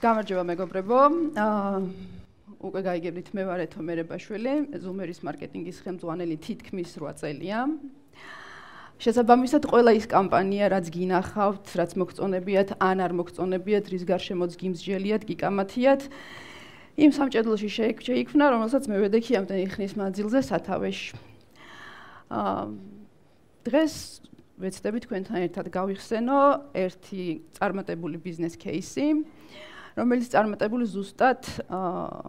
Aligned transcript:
გამარჯობა 0.00 0.44
მეგობრებო. 0.48 0.98
აა 1.36 1.80
უკვე 2.64 2.80
გაიგებდით 2.88 3.28
მე 3.36 3.42
ვარ 3.44 3.60
ეთო 3.68 3.84
მერებაშვილი, 3.84 4.52
ზუმერის 4.80 5.20
მარკეტინგის 5.28 5.80
ხელმძღვანელი 5.84 6.36
თითქმის 6.40 6.96
8 6.96 7.20
წელია. 7.20 7.68
შესაბამისად, 8.96 9.68
ყველა 9.68 9.92
ის 10.00 10.06
კამპანია, 10.08 10.72
რაც 10.72 10.86
გინახავთ, 10.88 11.64
რაც 11.76 11.90
მოგწონებიათ, 12.00 12.68
ან 12.80 12.96
არ 13.04 13.12
მოგწონებიათ, 13.12 13.84
რის 13.92 14.04
გარშემოც 14.08 14.52
გიმსჯელიათ, 14.56 15.22
გიკამათიათ, 15.28 16.02
იმ 16.96 17.10
სამჭედლოში 17.16 17.68
შეიქმნა, 18.00 18.44
რომელსაც 18.56 18.88
მე 18.88 18.96
ვედექი 19.04 19.32
ამდენი 19.36 19.66
ხნის 19.68 19.92
მანძილზე 20.00 20.40
სათავეში. 20.48 21.12
აა 22.32 22.64
დღეს 23.68 23.94
ვეცდები 24.60 24.98
თქვენთან 25.04 25.38
ერთად 25.44 25.66
გავიხსენო 25.68 26.40
ერთი 26.72 27.44
წარმატებული 27.56 28.16
ბიზნეს 28.16 28.56
кейსი. 28.56 29.08
აა 29.20 29.40
რომელიც 29.98 30.30
წარმატებული 30.30 30.84
ზუსტად 30.86 31.42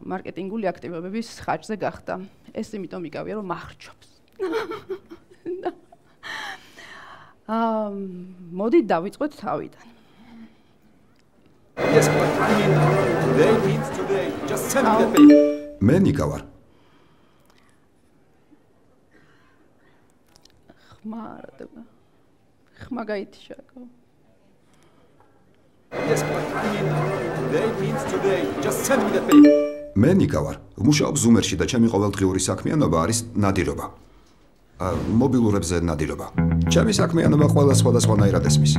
მარკეტინგული 0.08 0.66
აქტივობების 0.72 1.28
ხარჯზე 1.46 1.76
გახდა. 1.82 2.14
ეს 2.52 2.68
იმიტომ 2.76 3.06
იგავია, 3.08 3.36
რომ 3.40 3.48
მახრჩობს. 3.52 4.08
აა 7.52 7.88
მოდი 8.60 8.80
დავიწყოთ 8.88 9.32
თავიდან. 9.42 9.88
Yes, 11.96 12.08
but 12.08 12.32
I 12.46 12.50
mean, 12.60 12.72
today 13.26 13.54
means 13.66 13.88
today. 13.98 14.28
Just 14.48 14.72
send 14.72 14.88
me 14.88 14.94
the 15.02 15.08
paper. 15.12 15.40
მე 15.82 15.96
ნიკავარ. 16.06 16.42
ხმარა. 20.92 21.68
ხმა 22.82 23.04
გაითიშაკო. 23.10 23.82
Yes, 26.10 26.22
but 26.24 26.46
I 26.56 26.68
mean, 26.72 27.31
today 27.52 27.70
means 27.84 28.04
today. 28.14 28.42
Just 28.66 28.80
send 28.88 29.04
me 29.06 29.12
the 29.16 29.22
paper. 29.28 29.52
მე 30.02 30.12
ნიკავარ. 30.20 30.56
მუშაობ 30.88 31.16
ზუმერში 31.24 31.56
და 31.60 31.66
ჩემი 31.72 31.88
ყოველდღიური 31.94 32.40
საქმიანობა 32.48 32.98
არის 33.04 33.20
ნადირობა. 33.44 33.86
მობილურებზე 35.20 35.78
ნადირობა. 35.90 36.28
ჩემი 36.74 36.94
საქმიანობა 37.00 37.48
ყველა 37.54 37.74
სხვადასხვანაირად 37.82 38.44
ესმის. 38.50 38.74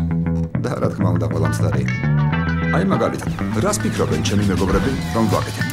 და 0.64 0.70
რა 0.80 0.88
თქმა 0.94 1.08
უნდა, 1.16 1.26
ყველა 1.32 1.48
მცდარი. 1.52 1.84
აი 2.76 2.84
მაგალითად, 2.92 3.32
რას 3.64 3.76
ფიქრობენ 3.82 4.20
ჩემი 4.28 4.44
მეგობრები, 4.52 4.92
რომ 5.16 5.24
ვაკეთებ? 5.32 5.66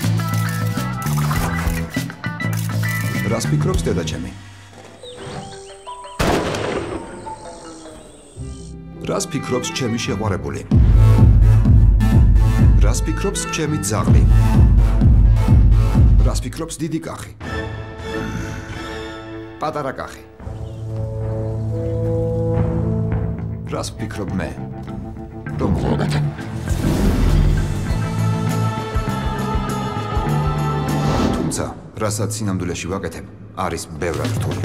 რას 3.31 3.45
ფიქრობს 3.51 3.81
დედა 3.87 4.03
ჩემი? 4.11 4.31
რას 9.09 9.25
ფიქრობს 9.31 9.69
ჩემი 9.77 9.97
შეყვარებული? 10.05 10.61
რას 12.89 13.03
ფიქრობს 13.05 13.41
ჩემი 13.53 13.77
ძაღლი? 13.85 14.23
რას 16.25 16.39
ფიქრობს 16.41 16.75
დიდი 16.81 16.99
კახი? 17.05 17.33
პატარა 19.61 19.93
კახი. 19.93 20.23
რას 23.69 23.93
ფიქრობ 23.93 24.33
მე? 24.33 24.49
რომ 25.61 25.71
მოგეთ. 25.85 26.13
თუმცა, 31.37 31.65
რასაც 32.01 32.29
სინამდვილეში 32.41 32.87
ვაკეთებ, 32.89 33.25
არის 33.69 33.85
ბევრად 34.01 34.31
რთული. 34.41 34.63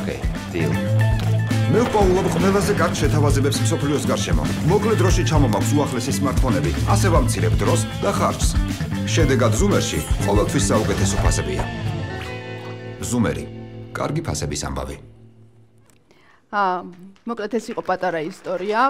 ოკეი, 0.00 0.20
დილ. 0.48 0.95
მე 1.66 1.80
ვპოულობ 1.82 2.26
ყველაზე 2.30 2.74
კარგ 2.78 2.94
შეთავაზებებს 2.94 3.56
მსოფლიოს 3.64 4.04
გარშემო. 4.06 4.44
მოკლე 4.70 4.92
დროში 5.02 5.22
ჩამომაქვს 5.26 5.72
უახლესი 5.74 6.12
smartphone-ები, 6.14 6.70
ასე 6.94 7.10
ვამცირებ 7.10 7.54
დროს 7.58 7.80
და 8.04 8.10
ხარჯს. 8.14 8.50
შედეგად 9.10 9.52
Zoom-ში 9.58 9.98
ყოველთვის 10.22 10.64
საუკეთესო 10.70 11.16
ფასებია. 11.26 11.66
Zoom-ერი, 13.02 13.44
კარგი 13.98 14.22
ფასების 14.22 14.62
ამბავი. 14.62 14.96
აა, 16.54 16.78
მოკლედ 17.26 17.52
ეს 17.58 17.66
იყო 17.74 17.82
პატარა 17.82 18.20
ისტორია. 18.30 18.80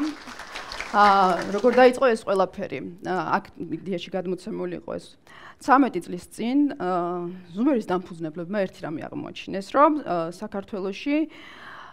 აა, 0.93 1.57
როგორ 1.57 1.71
დაიწყო 1.81 2.05
ეს 2.13 2.21
ყველაფერი? 2.29 2.81
აქ 3.09 3.45
მიდიაში 3.57 4.09
გადმოცემული 4.13 4.85
იყო 4.85 4.91
ეს 5.01 5.17
13 5.65 6.05
წლის 6.05 6.25
წინ, 6.29 6.77
აა, 6.77 7.57
Zoom-ერის 7.57 7.89
დამფუძნებლებმა 7.89 8.59
ერთი 8.69 8.81
რამე 8.85 9.01
აღმოაჩინეს, 9.09 9.67
რომ 9.73 9.91
საქართველოში 10.37 11.17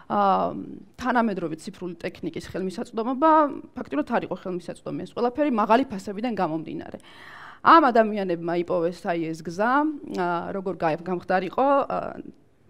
თანამედროვე 0.10 1.56
ციფრული 1.64 1.96
ტექნიკის 2.02 2.50
ხელმისაწვდომობა 2.52 3.32
ფაქტობრივად 3.78 4.12
არ 4.18 4.24
იყო 4.28 4.36
ხელმისაწვდომი 4.44 5.04
ეს 5.08 5.14
ყველაფერი 5.16 5.52
მაღალი 5.56 5.84
ფასებიდან 5.88 6.34
გამომდინარე. 6.36 7.00
ამ 7.64 7.82
ადამიანებმა 7.88 8.54
იპოვეს 8.68 9.00
აი 9.08 9.32
ეს 9.32 9.40
გზა, 9.48 9.72
როგორ 10.52 10.74
გამხდარიყო 11.08 11.68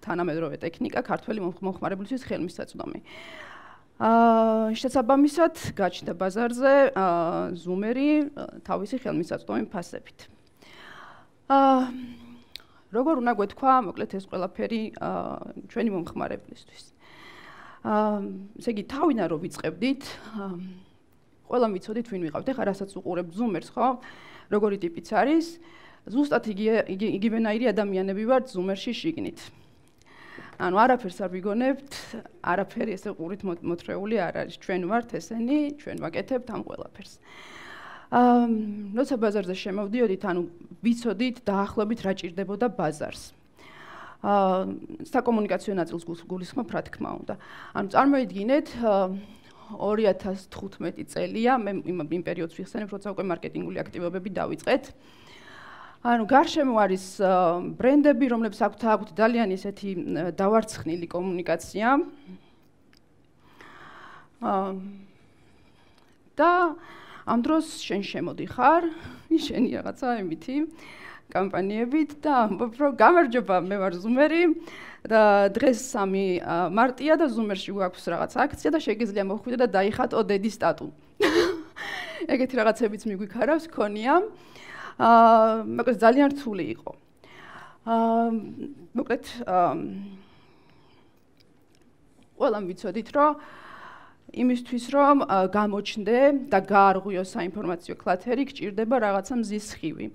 თანამედროვე 0.05 0.61
ტექნიკა 0.61 1.01
ქართველი 1.01 1.39
მომხმარებლისთვის 1.41 2.21
ხელმისაწვდომი. 2.29 2.99
აა 4.03 4.73
შესაბამისად 4.77 5.73
გაჩნდა 5.77 6.13
ბაზარზე 6.13 6.73
ზუმერი 7.57 8.09
თავისი 8.67 8.95
ხელმისაწვდომი 9.01 9.65
ფასებით. 9.73 10.29
აა 11.49 11.81
როგორ 12.93 13.25
უნდა 13.25 13.33
გვეთქვა, 13.33 13.73
მოკლედ 13.89 14.11
ეს 14.13 14.25
ყველაფერი 14.29 14.81
ჩვენი 15.73 15.89
მომხმარებლისთვის. 15.97 16.92
აა 17.83 18.19
ესე 18.63 18.71
იგი 18.71 18.83
თავიდან 18.87 19.27
რო 19.27 19.37
ვიწყებდით 19.43 20.03
ყველა 21.51 21.67
მიცოდით 21.73 22.07
ვინ 22.07 22.21
ვიყავთ 22.29 22.47
ეხლა 22.53 22.63
რასაც 22.71 22.95
უყურებ 22.95 23.35
ზუმერს 23.35 23.69
ხო? 23.75 23.99
როგორი 24.55 24.77
ტიპიც 24.79 25.11
არის? 25.11 25.59
ზუსტად 26.07 26.47
იგი 26.47 26.65
იგივენაირი 27.19 27.67
ადამიანები 27.75 28.23
ვართ 28.31 28.55
ზუმერში 28.55 28.91
შიგნით. 28.95 29.39
ანუ 30.63 30.75
არაფერს 30.79 31.19
არ 31.27 31.29
ვიგონებთ 31.35 31.91
არაფერი 32.39 32.91
ესე 32.95 33.11
ყურით 33.19 33.41
მოთრეული 33.43 34.15
არ 34.15 34.33
არის. 34.47 34.55
ჩვენ 34.63 34.81
ვართ 34.87 35.09
ესენი 35.19 35.59
ჩვენ 35.83 35.97
ვაკეთებთ 36.07 36.47
ამ 36.55 36.61
ყველაფერს. 36.63 37.13
აა 38.13 38.47
როცა 38.93 39.15
ბაზარზე 39.17 39.55
შემოვდიოდით 39.57 40.23
ანუ 40.23 40.41
ვიცოდით 40.85 41.37
დაახლოებით 41.49 41.99
რა 42.05 42.11
ჭირდებოდა 42.13 42.67
ბაზარს 42.77 43.33
საკომუნიკაციო 44.23 45.73
ნაწილს 45.75 46.03
გულისხმობ 46.23 46.69
რა 46.71 46.81
თქმა 46.87 47.11
უნდა. 47.23 47.35
ანუ 47.75 47.87
წარმოიდგინეთ 47.91 48.67
2015 49.73 51.03
წელია, 51.11 51.57
მე 51.59 51.71
იმ 51.83 52.23
პერიოდს 52.23 52.55
ვიხსენებ, 52.55 52.87
როცა 52.93 53.11
უკვე 53.11 53.23
მარკეტინგული 53.27 53.77
აქტივობები 53.83 54.29
დავიწყეთ. 54.31 54.83
ანუ 56.03 56.23
გარშემო 56.27 56.73
არის 56.83 57.05
ბრენდები, 57.79 58.25
რომლებიც 58.31 58.59
აქვთ 58.59 58.81
აქვთ 58.91 59.09
ძალიან 59.15 59.49
ისეთი 59.55 59.89
დავარცხნილი 60.35 61.07
კომუნიკაცია. 61.07 61.87
აა 64.43 64.71
და 66.35 66.75
ამ 67.23 67.39
დროს 67.43 67.79
შენ 67.79 68.01
შემოდიხარ, 68.03 68.83
შენი 69.33 69.69
რაღაცა 69.79 70.07
იმითი 70.23 70.55
კამპანიებით 71.33 72.19
და 72.21 72.31
ამბობ 72.45 72.73
რომ 72.77 72.91
გამარჯობა 72.99 73.57
მე 73.65 73.77
ვარ 73.81 73.93
ზუმერი 73.97 74.43
და 75.07 75.49
დღეს 75.55 75.79
3 75.95 76.43
მარტია 76.77 77.17
და 77.17 77.25
ზუმერში 77.31 77.71
გვაქვს 77.73 78.03
რაღაც 78.13 78.31
აქცია 78.43 78.69
და 78.75 78.79
შეგიძლია 78.83 79.23
მოხვიდე 79.31 79.57
და 79.63 79.67
დაიხატო 79.71 80.19
დედი 80.29 80.51
სტატუ. 80.53 80.87
ეგეთი 82.33 82.55
რაღაცებიც 82.59 83.01
მიგვიქარავს 83.09 83.65
ქონია. 83.73 84.19
აა 84.99 85.65
მოკლედ 85.65 85.97
ძალიან 86.03 86.27
რთული 86.37 86.65
იყო. 86.75 86.91
აა 87.83 88.27
მოკლედ 88.93 89.25
აა 89.43 89.71
ყველამ 92.37 92.63
ვიცოდით 92.69 93.09
რომ 93.15 93.31
იმისთვის 94.33 94.85
რომ 94.93 95.17
გამოჩნდე 95.53 96.17
და 96.49 96.59
გაარღვიო 96.65 97.23
საინფორმაციო 97.29 97.95
კლათერი 98.01 98.43
გჭირდება 98.49 98.95
რაღაცა 99.05 99.35
მზის 99.41 99.65
სხივი 99.73 100.07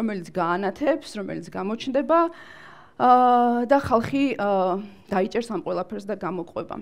რომელიც 0.00 0.28
გაანათებს 0.32 1.10
რომელიც 1.20 1.46
გამოჩნდება 1.52 2.18
და 3.68 3.78
ხალხი 3.84 4.24
დაიჭერს 5.12 5.48
ამ 5.52 5.60
ყველაფერს 5.60 6.04
და 6.08 6.16
გამოყვება. 6.16 6.76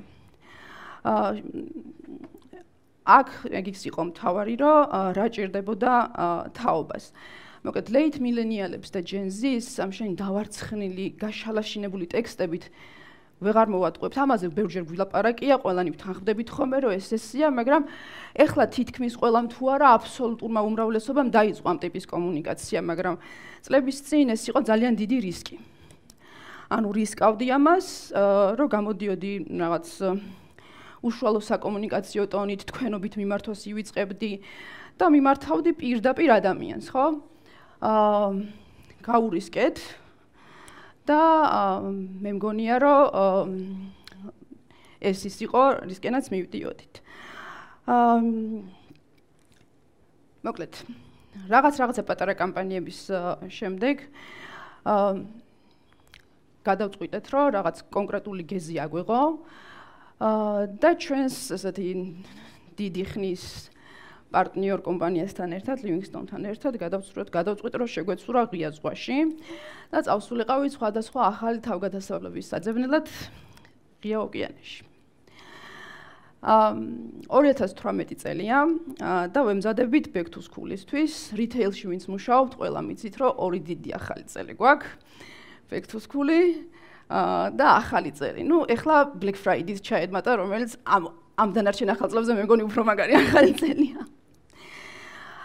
აქ 3.05 3.29
ეგიც 3.51 3.81
იყო 3.91 4.03
მთავარი 4.15 4.55
რომ 4.63 4.79
რა 5.19 5.27
ჭირდებოდა 5.35 5.93
თაობას. 6.55 7.11
მოკლედ 7.65 7.89
late 7.91 8.19
millennials 8.21 8.93
და 8.93 9.01
gen 9.01 9.33
z-ის 9.33 9.81
ამ 9.81 9.89
შენ 9.89 10.15
დავარცხნილი 10.21 11.17
გაშალაშინებული 11.17 12.07
ტექსტებით 12.13 12.69
ვეღარ 13.45 13.69
მოვატყუებთ. 13.75 14.17
ამაზე 14.25 14.47
ბევრჯერ 14.57 14.85
გვილაპარაკია 14.89 15.57
ყველანი 15.61 15.91
ვთანხმდებით 15.95 16.49
ხოლმე 16.51 16.79
რომ 16.85 16.93
ეს 16.97 17.09
ესია 17.13 17.49
მაგრამ 17.53 17.83
ეხლა 18.45 18.65
თითქმის 18.73 19.15
ყველამ 19.21 19.47
თუ 19.53 19.63
არა 19.75 19.89
აბსოლუტურმა 20.01 20.61
უმრავლესობამ 20.65 21.29
დაიწყო 21.31 21.67
ამ 21.69 21.79
ტიპის 21.85 22.05
კომუნიკაცია 22.09 22.79
მაგრამ 22.83 23.15
წლების 23.65 23.99
წინ 24.09 24.27
ეს 24.35 24.43
იყო 24.49 24.61
ძალიან 24.65 24.95
დიდი 24.97 25.19
რისკი. 25.29 25.57
ანუ 26.73 26.89
რისკავდი 26.97 27.47
ამას 27.55 27.87
რომ 28.57 28.69
გამოდიოდი 28.73 29.33
რაღაც 29.53 29.87
უშუალო 31.05 31.41
საკომუნიკაციო 31.45 32.25
ტონით 32.33 32.65
თქვენობით 32.73 33.15
მიმართვას 33.21 33.61
ივიწყებდი 33.69 34.33
და 34.97 35.07
მიმართავდი 35.13 35.71
პირდაპირ 35.77 36.31
ადამიანს, 36.41 36.87
ხო? 36.89 37.07
აა 37.85 38.29
გაურისკეთ 39.05 39.77
და 41.09 41.23
მე 42.25 42.31
მგონია 42.39 42.77
რომ 42.81 43.53
ეს 45.05 45.25
ის 45.29 45.37
იყო 45.45 45.63
რისკენაც 45.85 46.31
მივდიოდით. 46.33 46.95
აა 47.85 48.21
მოკლედ 50.45 50.75
რაღაც 51.53 51.75
რაღაცა 51.81 52.03
პატარა 52.09 52.35
კამპანიების 52.41 53.01
შემდეგ 53.53 53.97
აა 54.89 55.13
გადავწყვიტეთ 56.65 57.25
რომ 57.35 57.53
რაღაც 57.59 57.77
კონკრეტული 57.93 58.45
გეზი 58.49 58.81
აგვიღო 58.81 59.23
აა 60.25 60.67
და 60.81 60.91
ჩვენს 61.05 61.37
ესეთი 61.59 61.91
დიდი 62.81 63.05
ხნის 63.13 63.45
პარტნიორ 64.35 64.83
კომპანიასთან 64.83 65.55
ერთად, 65.59 65.85
Livingstone-თან 65.87 66.43
ერთად 66.51 66.79
გადავწყვეტ, 66.83 67.29
გადავწყვეტ, 67.31 67.75
რომ 67.79 67.89
შეგვეცურა 67.95 68.43
ღია 68.51 68.71
ზღვაში 68.75 69.19
და 69.95 69.99
წავსულიყავი 70.09 70.69
სხვადასხვა 70.75 71.21
ახალი 71.31 71.63
თავგადასავლების 71.63 72.51
საძებნელად 72.51 73.07
ღია 74.03 74.19
ოკეანეში. 74.27 74.83
ამ 76.45 76.77
2018 77.33 78.21
წელია 78.21 78.59
და 79.33 79.41
ვემზადებით 79.49 80.13
back 80.13 80.29
to 80.29 80.45
school-ისთვის, 80.45 81.33
retail-ში 81.41 81.87
ვინც 81.89 82.05
მუშაობთ, 82.11 82.53
ყველა 82.61 82.81
მიცით, 82.85 83.15
რომ 83.17 83.33
ორი 83.41 83.61
დიდი 83.65 83.91
ახალი 83.97 84.25
წელი 84.29 84.53
გვაქვს. 84.61 84.91
back 85.71 85.89
to 85.89 85.97
school-ი 85.97 86.69
და 87.09 87.67
ახალი 87.81 88.13
წელი. 88.13 88.45
ნუ 88.45 88.69
ეხლა 88.69 89.17
Black 89.17 89.41
Friday-ს 89.41 89.81
ჩაედმატა, 89.81 90.31
რომელიც 90.37 90.77
ამ 90.85 91.09
ამ 91.35 91.51
დანარჩენ 91.51 91.91
ახალ 91.95 92.09
წლებზე 92.13 92.33
მე 92.39 92.43
მგონი 92.47 92.63
უფრო 92.69 92.83
მაგარი 92.87 93.15
ახალი 93.19 93.53
წელია. 93.59 94.03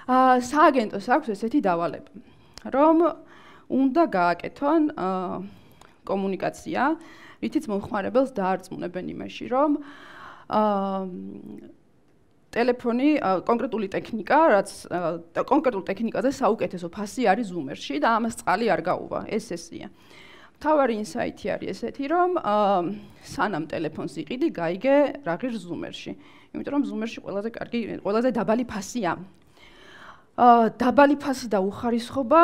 აა 0.10 0.42
სააგენტოს 0.42 1.08
აქვს 1.14 1.30
ესეთი 1.38 1.60
დავალება, 1.70 2.12
რომ 2.74 2.98
უნდა 3.70 4.04
გააკეთონ 4.10 4.84
აა 4.98 5.42
კომუნიკაცია, 6.10 6.84
რითიც 7.44 7.66
მომხმარებელს 7.70 8.32
დაარწმუნებენ 8.34 9.06
იმაში, 9.14 9.46
რომ 9.54 9.72
ტელეფონი 12.50 13.10
კონკრეტული 13.46 13.88
ტექნიკა, 13.94 14.38
რაც 14.56 14.70
კონკრეტულ 15.52 15.84
ტექნიკაზე 15.86 16.30
საუკეთესო 16.42 16.88
ფასი 16.90 17.30
არის 17.30 17.54
Zoom-ში 17.54 18.02
და 18.02 18.18
ამას 18.18 18.42
წყალი 18.42 18.74
არ 18.74 18.82
გაუვა, 18.90 19.20
ეს 19.30 19.54
ესია. 19.54 19.94
თავარი 20.60 20.96
ინსაიტი 21.06 21.46
არის 21.54 21.70
ესეთი, 21.72 22.06
რომ 22.10 22.32
სანამ 23.22 23.70
ტელეფონს 23.70 24.18
იყიდი, 24.26 24.48
გაიგე 24.58 24.96
რა 25.24 25.36
ღირს 25.40 25.64
Zoom-ში. 25.70 26.12
იმიტომ 26.58 26.74
რომ 26.74 26.84
Zoom-ში 26.90 27.20
ყველაზე 27.22 27.50
კარგი, 27.54 27.80
ყველაზე 28.02 28.30
დაბალი 28.34 28.66
ფასია. 28.66 29.14
დაბალი 30.80 31.16
ფასი 31.20 31.48
და 31.52 31.60
უხარისხობა 31.60 32.42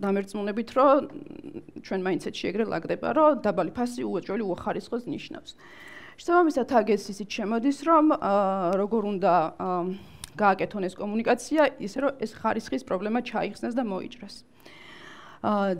დამერწმუნებით, 0.00 0.68
რომ 0.78 1.08
ჩვენ 1.84 2.00
მაინცეთში 2.06 2.44
ეგრე 2.50 2.64
ლაგდება, 2.72 3.08
რომ 3.12 3.42
დაბალი 3.44 3.72
ფასი 3.76 4.00
უეჭველი 4.08 4.44
უხარისხოს 4.48 5.04
ნიშნავს. 5.04 5.52
შესაბამისად 6.14 6.72
აგეს 6.78 7.04
ისიც 7.10 7.28
შემოდის 7.36 7.78
რომ 7.88 8.14
როგორ 8.78 9.02
უნდა 9.12 9.34
გააკეთონ 10.38 10.86
ეს 10.86 10.94
კომუნიკაცია 10.98 11.62
ისე 11.82 11.98
რომ 12.04 12.22
ეს 12.22 12.30
ხარისხის 12.38 12.86
პრობლემა 12.86 13.22
ჩაიხსნას 13.26 13.74
და 13.74 13.82
მოიჭრას 13.82 14.36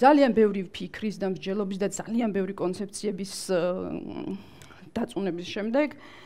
ძალიან 0.03 0.35
ბევრი 0.35 0.67
ფიქრის 0.75 1.17
და 1.23 1.31
მსჯელობის 1.35 1.79
და 1.83 1.89
ძალიან 1.95 2.31
ბევრი 2.35 2.55
კონცეფციების 2.59 3.33
დაწუნების 4.95 5.47
შემდეგ 5.55 5.89
აა 5.95 6.25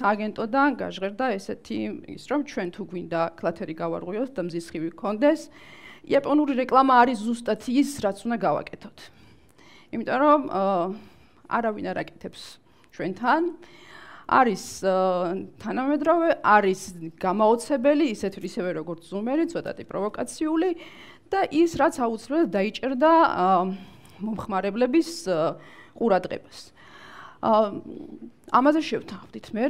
სააგენტოდან 0.00 0.70
გაჟღერდა 0.80 1.26
ესეთი 1.38 1.78
ის 2.16 2.24
რომ 2.30 2.40
ჩვენ 2.50 2.68
თუ 2.74 2.82
გვინდა 2.90 3.20
კლათერი 3.38 3.74
გავარღვიოთ 3.78 4.30
და 4.34 4.42
მზისხივი 4.48 4.90
გქონდეს 4.94 5.40
იაპონური 6.10 6.58
რეკლამა 6.58 6.94
არის 7.04 7.22
ზუსტად 7.22 7.62
ის 7.70 7.94
რაც 8.02 8.18
უნდა 8.26 8.36
გავაკეთოთ 8.42 8.98
იმიტომ 9.94 10.18
რომ 10.22 10.40
აა 10.50 10.82
არავინ 11.50 11.86
არ 11.90 11.98
აკეთებს 12.06 12.42
ჩვენთან. 12.94 13.42
არის 14.30 14.64
თანამედროვე, 15.58 16.28
არის 16.46 16.80
გამაოცებელი, 17.18 18.04
ისეთ 18.14 18.38
ისევე 18.38 18.70
როგორც 18.78 19.10
ზუმერი, 19.10 19.50
ცოტათი 19.50 19.84
პროვოკაციული 19.90 20.70
და 21.34 21.40
ის 21.50 21.74
რაც 21.74 21.98
აუცილებლად 21.98 22.50
დაიჭერდა 22.54 23.10
მომხმარებლების 24.22 25.10
ყურადღებას. 25.98 26.58
აა 26.70 26.79
ამაზე 27.40 28.80
შევთანხმდით. 28.84 29.46
მე 29.56 29.64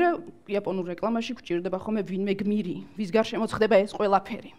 იაპონურ 0.50 0.90
რეკლამაში 0.94 1.36
გვჭირდება 1.38 1.78
ხოლმე 1.78 2.02
ვინმე 2.02 2.34
გმირი, 2.40 2.76
ვის 2.98 3.10
გარშემო 3.14 3.46
ხდება 3.46 3.78
ეს 3.84 3.94
ყველაფერი. 3.94 4.50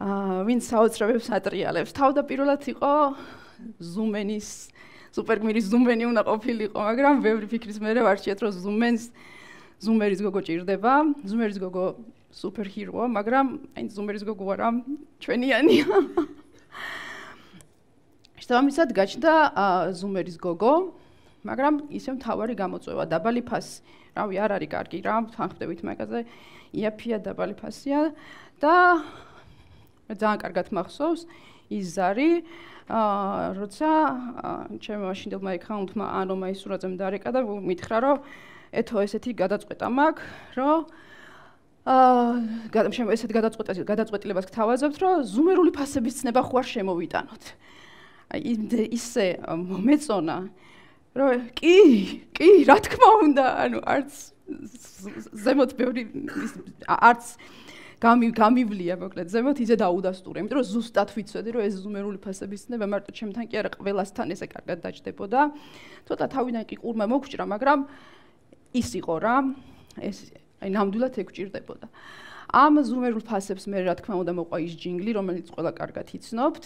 აა 0.00 0.44
ვინ 0.44 0.60
საოცრებებს 0.60 1.28
ატრიალებს. 1.32 1.96
თავდაპირველად 1.96 2.62
იყო 2.72 2.92
ზუმენის 3.80 4.48
სუპერგმირის 5.16 5.66
ზუმენი 5.72 6.04
უნდა 6.12 6.22
ყოფილიყო, 6.28 6.76
მაგრამ 6.76 7.14
ბევრი 7.24 7.46
ფიქრის 7.48 7.78
მერე 7.80 8.00
ვარჩიეთ, 8.04 8.38
რომ 8.40 8.52
ზუმენს 8.64 9.02
ზუმერის 9.80 10.20
გოგო 10.20 10.40
ჭირდება. 10.44 10.92
ზუმერის 11.24 11.58
გოგო 11.60 11.84
სუპერჰიროა, 12.30 13.04
მაგრამ 13.16 13.46
აი 13.76 13.84
ზუმერის 13.96 14.24
გოგო 14.28 14.44
არა 14.54 14.68
ჩვენიანია. 15.20 15.88
შესაბამისად 18.40 18.90
გაჩნდა 18.96 19.32
ზუმერის 19.94 20.36
გოგო, 20.42 20.74
მაგრამ 21.46 21.88
ისე 21.96 22.16
მთავარი 22.20 22.54
გამოწვევა 22.58 23.04
დაბალი 23.08 23.42
ფასი. 23.48 23.80
რავი, 24.16 24.36
არ 24.42 24.50
არის 24.58 24.70
კარგი 24.74 24.98
რა, 25.06 25.16
თანხდებით 25.32 25.80
მაგაზე. 25.86 26.20
იაფია 26.74 27.18
დაბალი 27.24 27.54
ფასია 27.56 28.12
და 28.60 28.74
ძალიან 30.10 30.38
კარგად 30.42 30.66
მახსოვს 30.74 31.26
ის 31.70 31.86
ზარი, 31.94 32.42
აა 32.90 33.54
როცა 33.56 33.90
ჩემმა 34.82 35.06
მაშინდელმა 35.14 35.50
ეკაუნტმა 35.62 36.06
ანომა 36.20 36.46
ის 36.50 36.58
სურათზე 36.62 36.88
მდარეკა 36.94 37.30
და 37.30 37.40
მითხრა, 37.46 37.98
რომ 38.02 38.16
ეთო 38.74 38.96
ესეთი 39.06 39.30
გადაწყვეტა 39.38 39.86
მაქვს, 39.86 40.26
რომ 40.58 40.78
აა 41.86 43.14
ესეთ 43.14 43.30
გადაწყვეტას 43.38 43.78
გადაწყვეტილებას 43.86 44.46
გთავაზობთ, 44.50 44.96
რომ 44.98 45.14
ზუმერული 45.30 45.70
ფასების 45.70 46.14
ცნება 46.20 46.42
ხო 46.42 46.54
არ 46.60 46.66
შემოვიტანოთ. 46.74 47.44
აი 48.30 48.42
ისე 48.94 49.26
მომეწონა, 49.46 50.38
აა 50.42 50.70
რომ 51.14 51.48
კი 51.58 51.76
კი 52.36 52.50
რა 52.68 52.76
თქმა 52.86 53.10
უნდა 53.26 53.46
ანუ 53.66 53.78
არც 53.82 54.12
ზემოთ 55.44 55.74
ბევრი 55.78 56.02
არც 56.86 57.34
გამი 58.00 58.30
გამივლია 58.38 58.94
მოკლედ 59.00 59.28
ზემოთ 59.34 59.58
ისე 59.66 59.76
დაუდასტურე 59.82 60.40
იმიტომ 60.40 60.58
რომ 60.60 60.68
ზუსტად 60.70 61.10
ვიცოდი 61.16 61.50
რომ 61.56 61.66
ეს 61.66 61.74
ზუმერული 61.82 62.18
ფასების 62.22 62.64
ცნება 62.70 62.86
მარტო 62.86 63.10
ჩემთან 63.18 63.44
კი 63.50 63.58
არა 63.60 63.70
ყველასთან 63.74 64.34
ესე 64.34 64.46
კარგად 64.54 64.78
დაჭდებოდა 64.86 65.40
ცოტა 66.06 66.26
თავიდან 66.30 66.64
კი 66.70 66.76
ყურმა 66.80 67.06
მოგჭრა 67.10 67.44
მაგრამ 67.58 67.78
ის 68.80 68.88
იყო 69.02 69.14
რა 69.26 69.36
ეს 69.98 70.18
აი 70.62 70.70
ნამდვილად 70.78 71.14
ეგჭირდებოდა 71.26 71.86
ამ 72.50 72.82
ზუმერულ 72.86 73.22
ფასებს 73.26 73.66
მე 73.70 73.82
რა 73.86 73.94
თქმა 73.98 74.14
უნდა 74.22 74.32
მოყვა 74.38 74.58
ის 74.62 74.74
ჯინგლი 74.78 75.10
რომელიც 75.18 75.46
ყველა 75.54 75.70
კარგად 75.70 76.06
იცნობთ. 76.18 76.64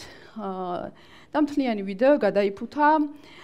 და 1.34 1.38
მთლიანი 1.44 1.82
ვიდეო 1.84 2.14
გადაიფუთა. 2.24 2.88
აა 2.88 3.43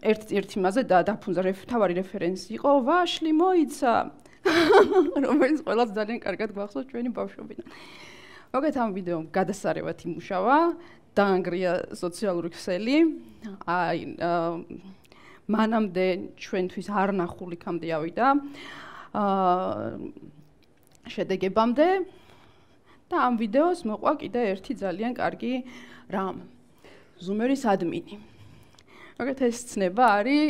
ერთ 0.00 0.32
ერთ 0.40 0.50
იმაზე 0.58 0.82
და 0.90 0.98
დაფუნზა 1.08 1.42
თავარი 1.70 1.94
რეფერენსი 2.00 2.56
იყო 2.58 2.70
ვაშლი 2.88 3.32
მოიცა 3.36 3.94
რომელიც 5.26 5.60
ყველას 5.66 5.90
ძალიან 5.96 6.20
კარგად 6.24 6.54
გვახსოვს 6.56 6.88
ჩვენი 6.90 7.10
ბავშვობიდან. 7.12 7.66
მოგეთ 8.50 8.74
ამ 8.82 8.90
ვიდეომ 8.96 9.24
გადასარევად 9.30 9.98
იმუშავა, 10.08 10.58
დაანგრია 11.14 11.72
სოციალური 11.94 12.50
ქსელი. 12.54 12.96
აი 13.68 13.98
მანამდე 15.50 16.06
ჩვენთვის 16.40 16.88
არ 16.88 17.10
ნახული 17.20 17.56
კამდე 17.60 17.88
ავიდა. 17.98 18.26
აა 19.20 19.98
შედეგებამდე 21.10 21.88
და 23.10 23.16
ამ 23.26 23.34
ვიდეოს 23.42 23.80
მოყვა 23.90 24.12
კიდე 24.22 24.40
ერთი 24.54 24.72
ძალიან 24.78 25.12
კარგი 25.18 25.52
რამ. 26.14 26.46
ზუმერის 27.20 27.66
ადმინი. 27.66 28.16
მაგათ 29.20 29.40
ეს 29.44 29.58
ცნება 29.68 30.04
არის 30.18 30.42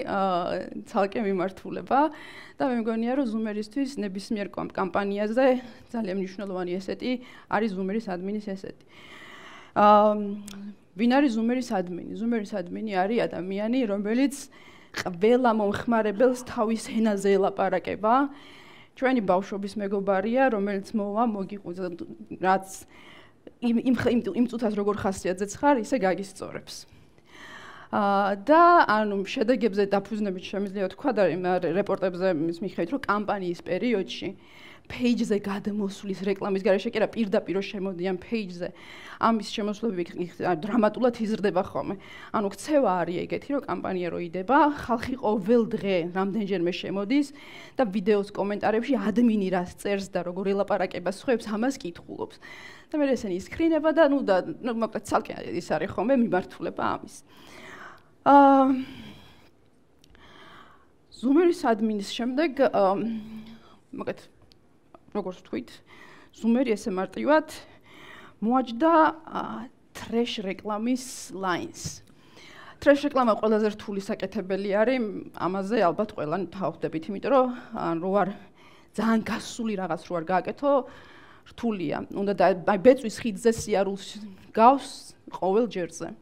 ცალკე 0.87 1.21
მიმართულება 1.27 2.01
და 2.55 2.65
მე 2.71 2.77
მგონია 2.87 3.13
რომ 3.19 3.27
ზუმერისთვის 3.35 3.99
ნებისმიერ 3.99 4.49
კამპანიაზე 4.55 5.47
ძალიან 5.91 6.17
მნიშვნელოვანი 6.23 6.73
ესეთი 6.79 7.13
არის 7.51 7.71
ზუმერის 7.75 8.07
ადმინის 8.15 8.47
ესეთი. 8.55 8.85
აა 9.75 10.15
ვინ 11.01 11.13
არის 11.17 11.33
ზუმერის 11.39 11.69
ადმინი? 11.73 12.13
ზუმერის 12.19 12.53
ადმინი 12.61 12.93
არის 12.99 13.19
ადამიანი, 13.31 13.81
რომელიც 13.89 14.35
ყველა 15.01 15.51
მომხმარებელს 15.61 16.41
თავის 16.51 16.85
ენაზე 16.91 17.31
ელაპარაკება. 17.39 18.15
ჩვენი 18.99 19.21
ბავშვობის 19.25 19.75
მეგობარია, 19.81 20.51
რომელიც 20.53 20.91
მოვა 20.93 21.25
მოგიყვება 21.31 21.89
რაც 22.43 22.69
იმ 23.65 23.77
იმ 23.81 23.97
იმ 24.35 24.47
წუთას 24.51 24.75
როგორ 24.77 24.95
ხასიათზეც 25.01 25.53
ხარ, 25.57 25.77
ისე 25.81 25.97
გაგისწორებს. 26.05 27.00
და 27.91 28.63
ანუ 28.87 29.19
შედეგებზე 29.27 29.91
დაფუძნებით 29.91 30.45
შემიძლია 30.47 30.91
თქვა 30.95 31.11
და 31.11 31.23
რეპორტებზე 31.75 32.29
მის 32.39 32.59
მიხედვით 32.63 32.91
რომ 32.95 33.03
კამპანიის 33.03 33.61
პერიოდში 33.67 34.29
page-ზე 34.91 35.39
გადმოსulis 35.43 36.23
რეკლამის 36.27 36.65
garaშე 36.67 36.91
კი 36.91 37.03
რა 37.03 37.09
პირდაპირ 37.15 37.59
შემოდიან 37.63 38.17
page-ზე. 38.23 38.71
ამის 39.21 39.49
შემოსვლები 39.55 40.05
დრამატულად 40.65 41.21
იზრდება 41.23 41.63
ხოლმე. 41.71 41.95
ანუ 42.35 42.49
ქცევა 42.55 42.91
არის 43.05 43.17
ეგეთი 43.25 43.49
რომ 43.55 43.63
კამპანია 43.69 44.09
რო 44.11 44.19
იდება 44.27 44.59
ხალხი 44.83 45.15
ყოველ 45.21 45.63
დღე 45.75 45.97
რამდენჯერმე 46.17 46.73
შემოდის 46.81 47.29
და 47.79 47.83
ვიდეოს 47.95 48.31
კომენტარებში 48.35 48.95
ადმინი 48.99 49.49
რას 49.55 49.71
წერს 49.79 50.09
და 50.15 50.25
როგორ 50.27 50.45
ელაპარაკებას 50.55 51.23
ხუებს 51.23 51.47
ამას 51.55 51.75
კითხულობს 51.79 52.37
და 52.91 52.95
მე 52.99 53.05
ესენი 53.15 53.35
ისკრინება 53.39 53.91
და 53.95 54.05
ნუ 54.11 54.19
და 54.27 54.37
ნუ 54.51 54.73
მოკლედ 54.75 55.05
ცალკე 55.07 55.35
ის 55.61 55.69
არის 55.71 55.91
ხოლმე 55.95 56.15
მიმართულება 56.25 56.83
ამის 56.97 57.17
ზუმერის 61.21 61.61
ადმინის 61.65 62.13
შემდეგ 62.13 62.61
მოკლედ 63.97 64.21
როგორც 65.17 65.39
თქვით, 65.49 65.71
ზუმერი 66.37 66.77
ესე 66.77 66.93
მარტივად 66.93 67.49
მოაჯდა 68.45 68.93
ტრეშ 69.97 70.33
რეკლამის 70.45 71.33
ლაინს. 71.33 72.05
ტრეშ 72.81 73.09
რეკლამა 73.09 73.35
ყველაზე 73.41 73.73
რთული 73.77 74.01
საკეთებელი 74.05 74.71
არის, 74.73 75.01
ამაზე 75.37 75.77
ალბათ 75.89 76.13
ყველანი 76.17 76.47
თავხდებით, 76.53 77.09
იმიტომ 77.09 77.33
რომ 77.33 77.49
რო 78.05 78.13
არ 78.21 78.29
ძალიან 78.97 79.21
გასული 79.25 79.75
რაღაც 79.81 80.03
რო 80.09 80.15
არ 80.21 80.25
გააკეთო, 80.29 80.73
რთულია. 81.53 81.97
უნდა 82.13 82.33
აი 82.69 82.79
ბეწვის 82.85 83.17
ხიდზე 83.21 83.51
სიარულს 83.53 84.07
გავს 84.53 85.17
ყოველ 85.33 85.67
ჯერზე. 85.73 86.15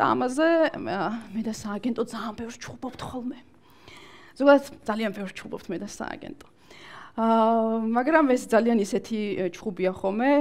და 0.00 0.08
ამაზე 0.16 0.48
მე 0.80 1.42
და 1.44 1.52
სააგენტო 1.52 2.02
ძალიან 2.08 2.34
ბევრს 2.40 2.56
ჩხუბობთ 2.64 3.00
ხოლმე. 3.04 3.38
ზოგადად 4.40 4.64
ძალიან 4.88 5.12
ბევრს 5.12 5.34
ჩხუბობთ 5.36 5.66
მე 5.68 5.76
და 5.84 5.88
სააგენტო. 5.92 6.46
აა 7.20 7.84
მაგრამ 7.90 8.26
ეს 8.32 8.42
ძალიან 8.48 8.78
ისეთი 8.80 9.20
ჩხუბია 9.52 9.92
ხომე 9.92 10.32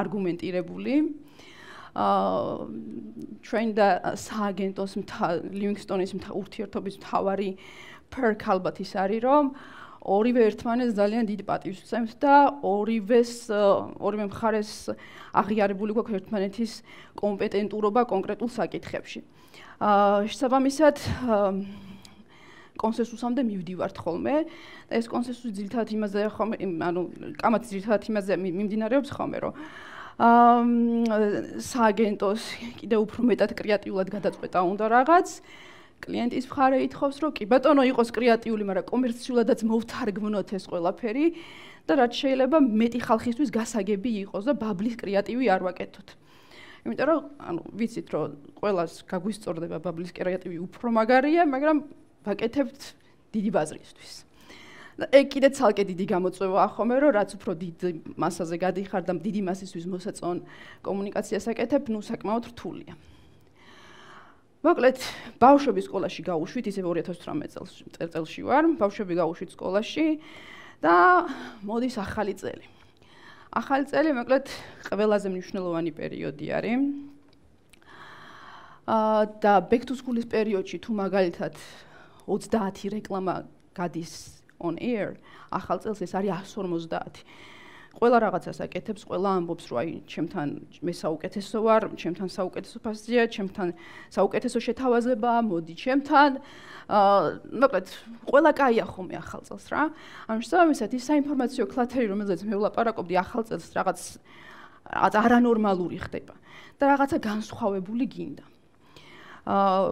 არგუმენტირებული 0.00 0.94
აა 1.96 2.68
ტრენ 3.44 3.68
და 3.76 3.88
სააგენტოს 4.14 4.92
ლივინგსტონის 5.52 6.12
ურთიერთობის 6.40 6.96
მთავარი 7.02 7.50
პერკ 8.08 8.40
ალბათ 8.56 8.80
ის 8.84 8.92
არის 8.96 9.20
რომ 9.26 9.44
ორივე 10.06 10.42
ერთმანეთს 10.46 10.94
ძალიან 10.94 11.24
დიდ 11.26 11.40
პატივს 11.48 11.80
უწევს 11.82 12.12
და 12.22 12.34
ორივეს 12.62 13.32
ორივე 13.50 14.24
მხარეს 14.30 14.70
აღიარებული 15.34 15.96
გვაქვს 15.98 16.18
ერთმანეთის 16.20 16.72
კომპეტენტურობა 17.18 18.06
კონკრეტულ 18.06 18.50
საკითხებში. 18.54 19.20
აა 19.82 20.30
შესაბამისად 20.30 20.96
კონსენსუსამდე 22.76 23.42
მივდივართ 23.50 23.96
ხოლმე 24.04 24.36
და 24.88 24.92
ეს 25.00 25.08
კონსენსუსი 25.10 25.52
ძირითადად 25.58 25.90
იმაზე 25.96 26.20
ხოლმე 26.36 26.56
ანუ 26.86 27.02
კამათი 27.40 27.66
ძირითადად 27.72 28.02
იმაზე 28.12 28.32
მიმდინარეობს 28.36 29.10
ხოლმე 29.16 29.38
რომ 29.42 29.54
აა 30.16 31.20
სააგენტოს 31.60 32.42
კიდე 32.80 32.96
უფრო 33.04 33.20
მეტად 33.32 33.50
კრეატიულად 33.56 34.08
გადაწყვეტა 34.12 34.60
უნდა 34.64 34.84
რაღაც 34.92 35.28
კლიენტის 36.04 36.46
მხარე 36.50 36.78
ითხოვს 36.86 37.16
რომ 37.24 37.32
კი 37.36 37.44
ბატონო 37.50 37.82
იყოს 37.92 38.10
კრეატიული 38.16 38.64
მაგრამ 38.68 38.86
კომერციულადაც 38.90 39.60
მოვთარგმნოთ 39.70 40.48
ეს 40.58 40.64
ყველაფერი 40.70 41.26
და 41.86 41.92
რაც 42.02 42.12
შეიძლება 42.20 42.58
მეტი 42.60 43.00
ხალხისთვის 43.06 43.50
გასაგები 43.56 44.10
იყოს 44.26 44.44
და 44.50 44.54
ბაბლის 44.60 44.96
კრეატივი 45.00 45.46
არ 45.54 45.60
ვაკეთოთ 45.66 46.08
იმიტომ 46.86 47.06
რომ 47.10 47.20
ანუ 47.50 47.60
ვიცით 47.80 48.06
რომ 48.14 48.36
ყოველას 48.60 48.92
გაგვისწორდება 49.10 49.76
ბაბლის 49.82 50.12
კრეატივი 50.14 50.58
უფრო 50.66 50.88
მაგარია 50.94 51.42
მაგრამ 51.50 51.78
ვაკეთებთ 52.26 52.82
დიდი 53.34 53.50
ბაზრისთვის. 53.54 54.14
ეგ 55.12 55.26
კიდე 55.28 55.48
ცალკე 55.52 55.84
დიდი 55.92 56.06
გამოწვევაა 56.08 56.68
ხოლმე, 56.72 56.96
რომ 57.04 57.10
რაც 57.20 57.30
უფრო 57.36 57.52
დიდ 57.62 57.78
მასაზე 58.16 58.56
გადიხარ 58.64 59.02
და 59.04 59.12
დიდი 59.26 59.42
მასისთვის 59.44 59.86
მოსაწონ 59.92 60.36
კომუნიკაციას 60.86 61.44
აკეთებ, 61.52 61.82
ნუ 61.92 62.00
საკმაოდ 62.00 62.44
რთულია. 62.56 62.94
მოკლედ, 64.66 64.98
ბავშვების 65.38 65.86
სკოლაში 65.86 66.22
გავუშვით, 66.26 66.66
ისე 66.72 66.82
2018 66.82 67.54
წელს 67.54 67.74
წელში 68.12 68.42
ვარ, 68.46 68.66
ბავშვები 68.80 69.14
გავუშვით 69.14 69.50
სკოლაში 69.54 70.06
და 70.82 70.94
მოდის 71.62 71.96
ახალი 72.02 72.34
წელი. 72.34 72.66
ახალი 73.56 73.86
წელი, 73.88 74.10
მოკლედ, 74.18 74.50
ყველაზე 74.90 75.28
მნიშვნელოვანი 75.32 75.92
პერიოდი 75.96 76.46
არის. 76.58 76.80
აა 78.86 79.22
და 79.42 79.52
back 79.70 79.82
to 79.82 79.94
school-ის 79.98 80.26
პერიოდში 80.30 80.78
თუ 80.78 80.94
მაგალითად 80.94 81.54
30 82.26 82.90
რეკლამა 82.94 83.46
გადის 83.74 84.42
on 84.62 84.78
air 84.78 85.18
ახალ 85.50 85.82
წელს 85.82 86.02
ეს 86.06 86.14
არის 86.14 86.54
150 86.54 87.22
ყველა 87.96 88.18
რაღაცას 88.28 88.58
აკეთებს, 88.60 89.02
ყველა 89.08 89.30
ამბობს, 89.40 89.64
რომ 89.72 89.78
აი 89.80 89.90
ჩემთან 90.04 90.48
მე 90.84 90.92
საუკეთესო 91.00 91.58
ვარ, 91.64 91.82
ჩემთან 91.96 92.28
საუკეთესო 92.28 92.78
ფასზეა, 92.84 93.24
ჩემთან 93.32 93.68
საუკეთესო 94.12 94.58
შეთავაზებაა, 94.68 95.40
მოდი 95.48 95.74
ჩემთან. 95.80 96.30
აა 96.86 97.22
მოკლედ, 97.56 97.86
ყველა 98.28 98.50
კაია 98.52 98.84
ხოლმე 98.84 99.16
ახალ 99.16 99.40
წელს 99.48 99.66
რა. 99.72 99.82
ამჟამად 100.28 100.92
ის 100.92 101.04
საინფორმაციო 101.08 101.64
კლათერი, 101.72 102.06
რომელზეც 102.12 102.40
მე 102.44 102.54
ვლაპარაკობდი 102.60 103.14
ახალ 103.16 103.42
წელს 103.48 103.66
რაღაც 103.72 103.98
რაღაც 104.86 105.14
არანორმალური 105.18 105.98
ხდება 105.98 106.34
და 106.78 106.84
რაღაცა 106.92 107.18
განსხვავებული 107.18 108.04
გინდა. 108.06 108.44
აა 109.50 109.82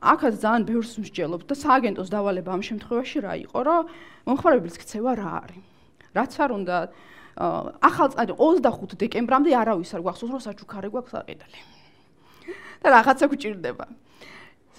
აქაც 0.00 0.34
ძალიან 0.40 0.62
ბევრს 0.64 0.92
მსჯელობ 1.04 1.42
და 1.44 1.54
სააგენტოს 1.60 2.08
დავალება 2.08 2.50
ამ 2.56 2.62
შემთხვევაში 2.64 3.18
რა 3.20 3.34
იყო, 3.44 3.58
რომ 3.68 3.82
მომხმარებლის 4.26 4.76
ქცევა 4.80 5.12
რა 5.20 5.30
არის. 5.44 5.64
რაც 6.16 6.32
არ 6.40 6.50
უნდა 6.56 6.76
აა 6.88 7.10
ახალ 7.36 8.08
წადი 8.14 8.32
25 8.38 8.96
დეკემბრამდე 9.00 9.50
არავის 9.60 9.90
არ 9.94 10.02
გვახსოვს 10.06 10.32
რომ 10.34 10.42
საჩუქარი 10.46 10.88
გვაქვს 10.90 11.14
აყიდალი. 11.20 11.60
და 12.80 12.88
რაღაცა 12.96 13.26
გვჭირდება. 13.30 13.86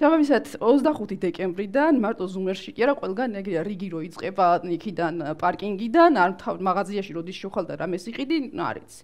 სამომისად 0.02 0.46
25 0.58 1.20
დეკემბრიდან 1.22 1.94
მარტო 2.02 2.26
ზუმერში 2.26 2.72
კი 2.74 2.82
არა 2.86 2.94
ყველგან 2.98 3.38
ეგ 3.38 3.48
რიგი 3.68 3.88
რო 3.94 4.00
იწება 4.10 4.48
იქიდან 4.66 5.14
პარკინგიდან 5.38 6.12
არ 6.18 6.32
თავ 6.42 6.56
მაღაზიაში 6.66 7.12
როდის 7.14 7.38
შეხვალ 7.38 7.66
და 7.70 7.74
რამეს 7.78 8.10
იყიდი 8.10 8.38
არის. 8.58 8.96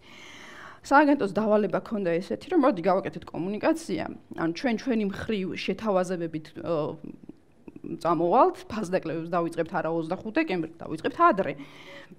სააგენტოს 0.87 1.31
დავალება 1.37 1.79
ქონდა 1.83 2.11
ესეთი, 2.17 2.47
რომ 2.53 2.59
მოდი 2.65 2.81
გავაკეთეთ 2.89 3.23
კომუნიკაცია. 3.29 4.03
ან 4.41 4.49
ჩვენ 4.57 4.75
ჩვენი 4.81 5.05
მხრივ 5.11 5.47
შეთავაზებებით 5.53 6.45
წამოვალთ, 8.03 8.63
ფასდაკლებებს 8.67 9.29
დავიწყებთ 9.31 9.71
არა 9.79 9.91
25 9.95 10.33
დეკემბრი, 10.35 10.71
დავიწყებთ 10.81 11.17
ადრე. 11.27 11.53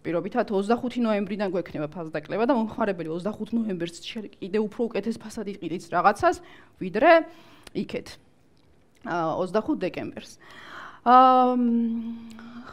პირობითად 0.04 0.48
25 0.52 1.00
ნოემბრიდან 1.04 1.52
გვექნება 1.52 1.88
ფასდაკლება 1.92 2.44
და 2.48 2.56
მომხარებელი 2.56 3.08
25 3.12 3.52
ნოემბერს 3.56 4.00
კიდე 4.40 4.58
უფრო 4.64 4.88
უკეთეს 4.88 5.20
ფასად 5.20 5.52
იყიდით 5.52 5.84
რაღაცას, 5.92 6.40
ვიდრე 6.80 7.12
იქეთ. 7.76 8.08
აა 9.04 9.32
25 9.44 9.78
დეკემბერს. 9.84 10.32
აა 11.04 11.56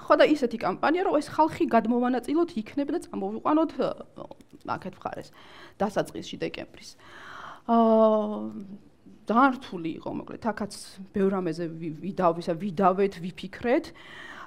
ხო 0.06 0.14
და 0.22 0.26
ისეთი 0.30 0.58
კამპანია, 0.62 1.04
რომ 1.08 1.18
ეს 1.18 1.28
ხალხი 1.34 1.66
გადმოვანაწილოთ 1.66 2.50
იქნებ 2.62 2.90
და 2.94 3.00
წამოვიყვანოთ 3.10 3.72
აქეთ 4.70 4.94
მხარეს. 5.00 5.30
დასაწყისში 5.82 6.38
დეკემბრის. 6.44 6.90
აა 7.66 8.95
დართული 9.26 9.92
იყო, 10.00 10.10
მოკლედ, 10.22 10.44
აქაც 10.46 10.74
ბევრ 11.16 11.34
ამაზე 11.42 11.66
ვიდავისა, 12.04 12.54
ვიდავეთ, 12.62 13.14
ვიფიქრეთ. 13.26 13.86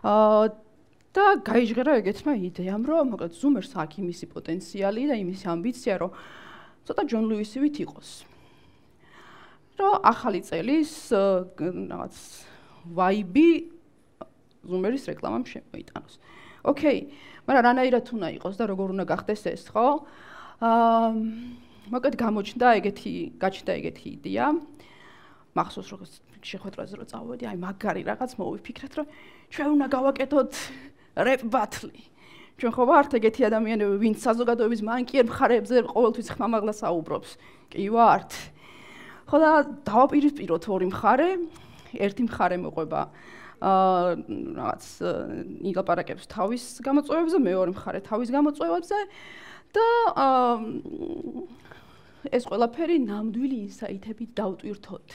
აა 0.06 0.48
და 1.18 1.24
გაიჟღერა 1.42 1.92
ეგეთმა 1.98 2.32
იდეამ, 2.46 2.82
რომ 2.86 3.06
მოკლედ 3.16 3.32
ზუმერს 3.34 3.72
აქ 3.74 3.92
იმისი 4.02 4.26
პოტენციალი 4.30 5.02
და 5.08 5.14
იმისი 5.18 5.46
ამბიცია, 5.50 5.94
რომ 6.04 6.10
ცოტა 6.86 7.02
ჯონ 7.10 7.24
ლუისივით 7.32 7.76
იყოს. 7.88 8.10
რომ 9.78 9.94
ახალი 10.02 10.40
წელის 10.42 10.92
რაღაც 11.14 12.14
ვაიბი 12.98 13.50
ზუმერის 14.66 15.04
რეკლამამ 15.10 15.44
შემოიტანოს. 15.46 16.14
ოკეი, 16.66 17.00
მაგრამ 17.46 17.64
რანაირად 17.68 18.06
უნდა 18.10 18.28
იყოს 18.42 18.54
და 18.58 18.64
როგორ 18.68 18.86
უნდა 18.98 19.04
გახდეს 19.06 19.42
ეს, 19.54 19.70
ხო? 19.70 20.02
აა 20.58 21.14
მოკლედ 21.92 22.14
გამოჩნდა 22.20 22.66
ეგეთი, 22.78 23.12
გაჩნდა 23.40 23.72
ეგეთი 23.80 24.06
იდეა. 24.18 24.46
მახსოვს 25.58 25.88
რომ 25.92 26.00
შეხვედრაზე 26.44 26.94
რომ 26.98 27.06
წავედი, 27.10 27.44
აი 27.50 27.56
მაგარი 27.58 28.02
რაღაც 28.06 28.30
მოვიფიქრეთ, 28.38 28.92
რომ 28.98 29.06
ჩვენ 29.50 29.68
უნდა 29.74 29.86
გავაკეთოთ 29.96 30.52
რეპ 31.28 31.42
ბათლი. 31.50 32.02
ჩვენ 32.58 32.72
ხო 32.74 32.84
ვართ 32.90 33.10
ეგეთი 33.18 33.42
ადამიანები, 33.48 33.94
ვინც 34.02 34.18
საზოგადოების 34.22 34.80
მანკიერ 34.82 35.24
მხარეებზე 35.30 35.76
ყოველთვის 35.94 36.28
ხმამაღლა 36.34 36.74
საუბრობს. 36.74 37.30
კი 37.70 37.86
ვართ. 37.94 38.30
ხო 39.30 39.36
და 39.38 39.50
დავაპირისპიროთ 39.86 40.64
ორი 40.68 40.86
მხარე. 40.90 41.28
ერთი 41.98 42.22
მხარე 42.28 42.56
მოყვება 42.62 43.00
აა 43.58 44.14
რაღაც 44.58 44.84
იგაპარაკებს 45.66 46.24
თავის 46.30 46.64
გამოწვევებზე, 46.86 47.38
მეორე 47.42 47.70
მხარე 47.74 48.00
თავის 48.06 48.28
გამოწვევებზე. 48.30 48.98
და 49.68 49.86
ეს 52.26 52.44
ყველაფერი 52.50 52.96
ნამდვილი 53.06 53.56
ინსაიტებით 53.68 54.30
დავტვირთოთ. 54.34 55.08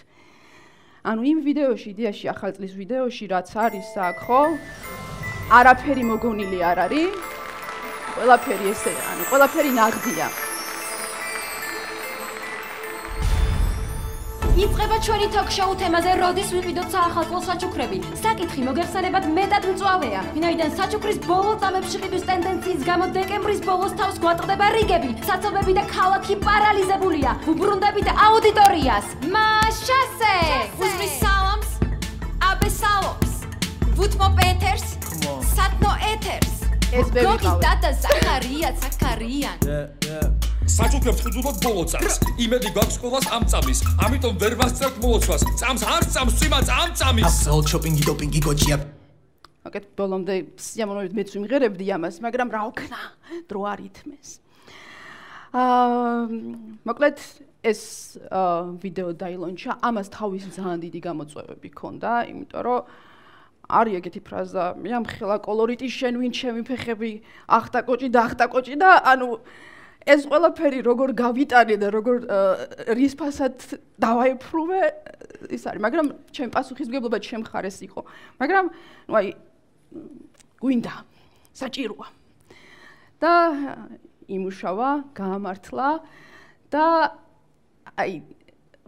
ანუ 1.03 1.21
იმ 1.31 1.39
ვიდეოში, 1.43 1.87
იდეაში 1.93 2.25
ახალ 2.31 2.51
წლის 2.55 2.73
ვიდეოში 2.79 3.25
რაც 3.27 3.49
არის 3.59 3.89
აქ, 4.07 4.17
ხო? 4.23 4.41
არაფერი 5.51 6.03
მოგონილი 6.07 6.59
არ 6.63 6.77
არის. 6.87 7.13
ყველაფერი 8.15 8.65
ესე, 8.71 8.93
ანუ 9.11 9.23
ყველაფერი 9.27 9.71
ნაღდია. 9.75 10.52
იწყება 14.53 14.97
ჩვენი 15.01 15.27
ток-შოუ 15.33 15.71
თემაზე, 15.81 16.11
როდის 16.21 16.49
ვიყიდოთ 16.53 16.87
საახალწლო 16.93 17.39
საჩუქრები. 17.41 17.97
საკითხი 18.21 18.61
მოგეხსენებათ 18.67 19.25
მეტად 19.37 19.63
მწვავეა. 19.73 20.21
ვინაიდან 20.35 20.69
საჩუქრის 20.77 21.17
ბოლო 21.25 21.53
წამებში 21.57 21.97
ყიდვის 22.03 22.27
ტენდენციის 22.29 22.81
გამო 22.85 23.05
დეკემბრის 23.17 23.61
ბოლოს 23.65 23.97
თავს 23.97 24.21
გვატყდება 24.21 24.67
რიგები, 24.77 25.11
საცობები 25.25 25.73
და 25.73 25.83
ქალაქი 25.89 26.33
პარალიზებულია. 26.45 27.31
უბრუნდებით 27.49 28.07
აუდიტორიას. 28.13 29.07
მაშასე! 29.33 30.37
უზმის 30.77 31.13
სალამს, 31.23 31.69
აბესალობს, 32.49 33.33
ვუთმო 33.97 34.27
პეტერს, 34.37 34.87
სათნო 35.57 35.91
ეთერს. 36.13 36.62
ეს 36.93 37.07
ვერ 37.09 37.25
გოგი 37.25 37.51
დადა 37.63 37.89
ზაქარია, 38.03 38.69
ზაქარიან. 38.77 39.57
საჩუქრებს 40.69 41.21
ხუდუდოდ 41.25 41.57
ბოლოცავს. 41.65 42.15
იმედი 42.37 42.69
გვაქვს 42.75 42.97
ყოველას 43.01 43.25
ამ 43.33 43.43
წამის. 43.49 43.79
ამიტომ 44.05 44.33
ვერ 44.41 44.53
ვასწრებთ 44.61 44.97
მოლოცვას. 45.01 45.41
წამს 45.57 45.81
არ 45.89 46.03
წამს 46.13 46.33
სიმაც 46.37 46.67
ამ 46.69 46.89
წამის. 46.93 47.25
აბსოლუტ 47.29 47.65
შოპინგი 47.73 48.03
დოპინგი 48.09 48.39
გოჭია. 48.45 48.77
აკეთ 49.63 49.85
ბოლომდე 49.97 50.35
სიამოვნებით 50.59 51.13
მეც 51.17 51.29
ვიმღერებდი 51.33 51.85
ამას, 51.97 52.15
მაგრამ 52.21 52.47
რა 52.53 52.61
ვქნა? 52.69 52.99
დრო 53.49 53.61
არ 53.73 53.79
ითმეს. 53.89 54.29
აა 55.53 56.29
მოკლედ 56.85 57.17
ეს 57.63 57.81
ვიდეო 58.83 59.09
დაილონჩა, 59.17 59.71
ამას 59.81 60.07
თავის 60.13 60.45
ძალიან 60.51 60.79
დიდი 60.83 60.99
გამოწვევები 61.09 61.69
ჰქონდა, 61.73 62.11
იმიტომ 62.29 62.61
რომ 62.61 62.81
არის 63.69 63.93
ეგეთი 63.99 64.21
ფრაზა, 64.27 64.65
მე 64.75 64.89
ამ 64.91 65.05
ხელა 65.07 65.37
კოლორიტი 65.39 65.87
შენ 65.87 66.19
ვინ 66.19 66.31
ჩემი 66.35 66.61
ფეხები, 66.67 67.11
ახტა 67.47 67.79
კოჭი 67.87 68.09
და 68.11 68.19
ახტა 68.27 68.45
კოჭი 68.51 68.75
და 68.75 68.89
ანუ 69.07 69.39
ეს 70.03 70.27
ყველაფერი 70.27 70.79
როგორ 70.83 71.09
გავიტანე 71.15 71.75
და 71.79 71.87
როგორ 71.95 72.17
რის 72.91 73.13
ფასად 73.15 73.55
დავაიფრუვე 74.03 74.81
ის 75.55 75.63
არის, 75.63 75.79
მაგრამ 75.79 76.07
ჩემ 76.35 76.51
პასუხისგებლობა 76.51 77.17
ჩემ 77.23 77.43
ხარეს 77.47 77.79
იყო. 77.87 78.01
მაგრამ 78.43 78.65
ნუ 79.07 79.13
აი 79.15 79.27
გვინდა 80.59 80.95
საჭიროა. 81.55 82.07
და 83.23 83.33
იმუშავა, 84.27 84.89
გაამართლა 85.15 85.87
და 86.67 86.85
აი 87.95 88.11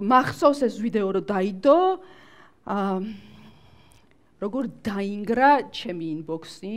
მახსოვს 0.03 0.60
ეს 0.67 0.75
ვიდეო 0.84 1.08
რომ 1.15 1.25
დაიდო 1.32 1.79
აა 2.67 3.00
როგორ 4.45 4.69
დაინგრა 4.85 5.49
ჩემი 5.73 6.05
ინბოქსი 6.21 6.75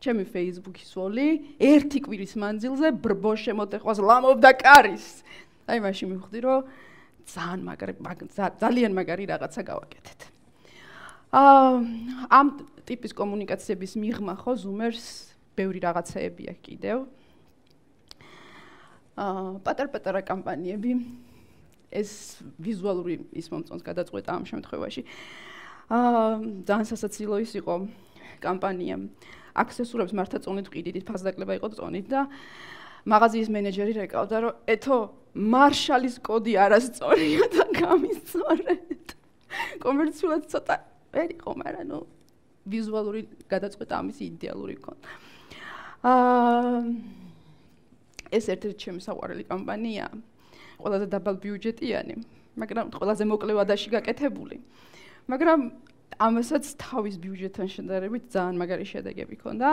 ჩემი 0.00 0.24
Facebook-ის 0.28 0.90
ვოლი 0.96 1.28
ერთი 1.60 2.00
კვირის 2.04 2.34
მანძილზე 2.40 2.88
ბრბო 3.04 3.32
შემოტეყვას 3.44 4.00
ლამობდა 4.00 4.50
კარის. 4.60 5.06
აი 5.68 5.78
მაშინ 5.84 6.06
მივხვდი 6.12 6.40
რომ 6.46 6.60
ძალიან 7.26 7.60
მაგარი 7.68 7.92
ძალიან 8.60 8.92
მაგარი 8.96 9.24
რაღაცა 9.32 9.60
გავაკეთეთ. 9.66 10.20
აა 11.36 11.72
ამ 12.30 12.46
ტიპის 12.86 13.12
კომუნიკაციების 13.12 13.92
მიღმა 13.98 14.34
ხო 14.40 14.52
ზუმერს 14.62 15.06
ბევრი 15.56 15.80
რაღაცეები 15.84 16.44
აქვს 16.52 16.64
კიდევ. 16.64 16.98
აა 19.16 19.60
პატარ-პატარა 19.64 20.20
კამპანიები. 20.22 20.92
ეს 21.90 22.42
ვიზუალური 22.60 23.22
ის 23.32 23.46
მომწონს 23.48 23.82
გადაწყვეტა 23.86 24.30
ამ 24.36 24.44
შემთხვევაში 24.50 25.02
ძალიან 25.86 26.86
სასაცილო 26.90 27.36
ის 27.46 27.52
იყო 27.62 27.74
კამპანია. 28.42 28.96
აქსესურებს 29.56 30.12
მართა 30.12 30.38
წონით 30.44 30.66
ყიდით 30.68 31.06
ფასდაკლება 31.06 31.56
იყო 31.56 31.68
წონით 31.78 32.06
და 32.10 32.26
მაღაზიის 33.06 33.48
მენეჯერი 33.54 33.92
რეკავდა 34.02 34.36
რომ 34.42 34.54
ეთო 34.66 34.98
მარშალის 35.32 36.16
კოდი 36.26 36.52
არასწორია 36.58 37.46
და 37.54 37.64
გამისწორეთ. 37.80 39.06
კომერციულად 39.80 40.42
ცოტა 40.50 40.76
ვერ 41.14 41.28
იყო 41.38 41.50
მაგრამ 41.62 41.86
ნუ 41.86 42.00
ვიზუალური 42.66 43.20
გადაწყვეტა 43.46 43.94
ამის 44.02 44.18
იდეალური 44.26 44.76
ქონდა. 44.82 45.08
აა 46.02 46.82
ეს 48.34 48.44
ერთ-ერთი 48.50 48.76
ჩემი 48.82 49.00
საყვარელი 49.06 49.44
კამპანია. 49.46 50.06
ყველაზე 50.82 51.06
დაბალ 51.14 51.36
ბიუჯეტიანი 51.40 52.16
მაგრამ 52.60 52.86
ყველაზე 52.96 53.24
მოკლე 53.30 53.52
ვადაში 53.56 53.88
გაკეთებული 53.96 54.56
მაგრამ 55.26 55.60
ამასაც 56.16 56.64
თავის 56.80 57.16
ბიუჯეტთან 57.20 57.68
შედარებით 57.68 58.24
ძალიან 58.32 58.56
მაგარი 58.56 58.86
შედეგები 58.86 59.34
ჰქონდა. 59.36 59.68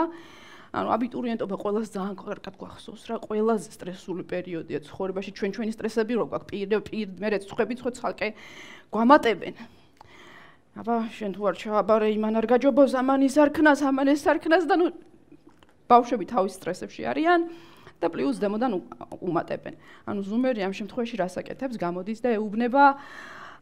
ანუ 0.74 0.88
აბიტურიენტობა 0.90 1.56
ყოველას 1.62 1.88
ძალიან 1.94 2.16
კარგად 2.18 2.54
გვახსოვს 2.58 3.02
რა, 3.06 3.16
ყველაზე 3.22 3.68
სტრესული 3.78 4.24
პერიოდია 4.26 4.78
ცხოვრებაში, 4.82 5.30
ჩვენ 5.38 5.50
ჩვენი 5.54 5.72
სტრესები 5.78 6.12
რო 6.18 6.24
გვაქვს, 6.34 6.48
პირ 6.50 6.66
პირ 6.82 7.08
მე 7.22 7.28
რეცხები 7.30 7.74
ცხო 7.78 7.90
ცალკე 7.94 8.28
გვამატებენ. 8.90 9.54
აბა 10.74 10.96
შენ 11.14 11.30
თუ 11.38 11.42
არ 11.46 11.54
ჩააბარე 11.62 12.08
იმან 12.18 12.34
არ 12.42 12.46
გაჯობოს 12.50 12.92
ამან 12.98 13.20
ის 13.22 13.38
არ 13.38 13.50
ქნას, 13.54 13.80
ამან 13.86 14.10
ეს 14.10 14.26
არ 14.26 14.38
ქნას 14.42 14.66
და 14.66 14.74
ნუ 14.74 14.90
ბავშვები 15.86 16.24
თავის 16.26 16.58
სტრესებში 16.58 17.02
არიან 17.06 17.40
და 18.02 18.06
პლუს 18.10 18.42
დემოდან 18.42 18.72
უმატებენ. 19.22 19.74
ანუ 20.10 20.20
ზუმერი 20.26 20.66
ამ 20.66 20.74
შემთხვევაში 20.74 21.14
რასაკეთებს? 21.22 21.78
გამოდის 21.78 22.18
და 22.18 22.34
ეუბნება 22.34 22.98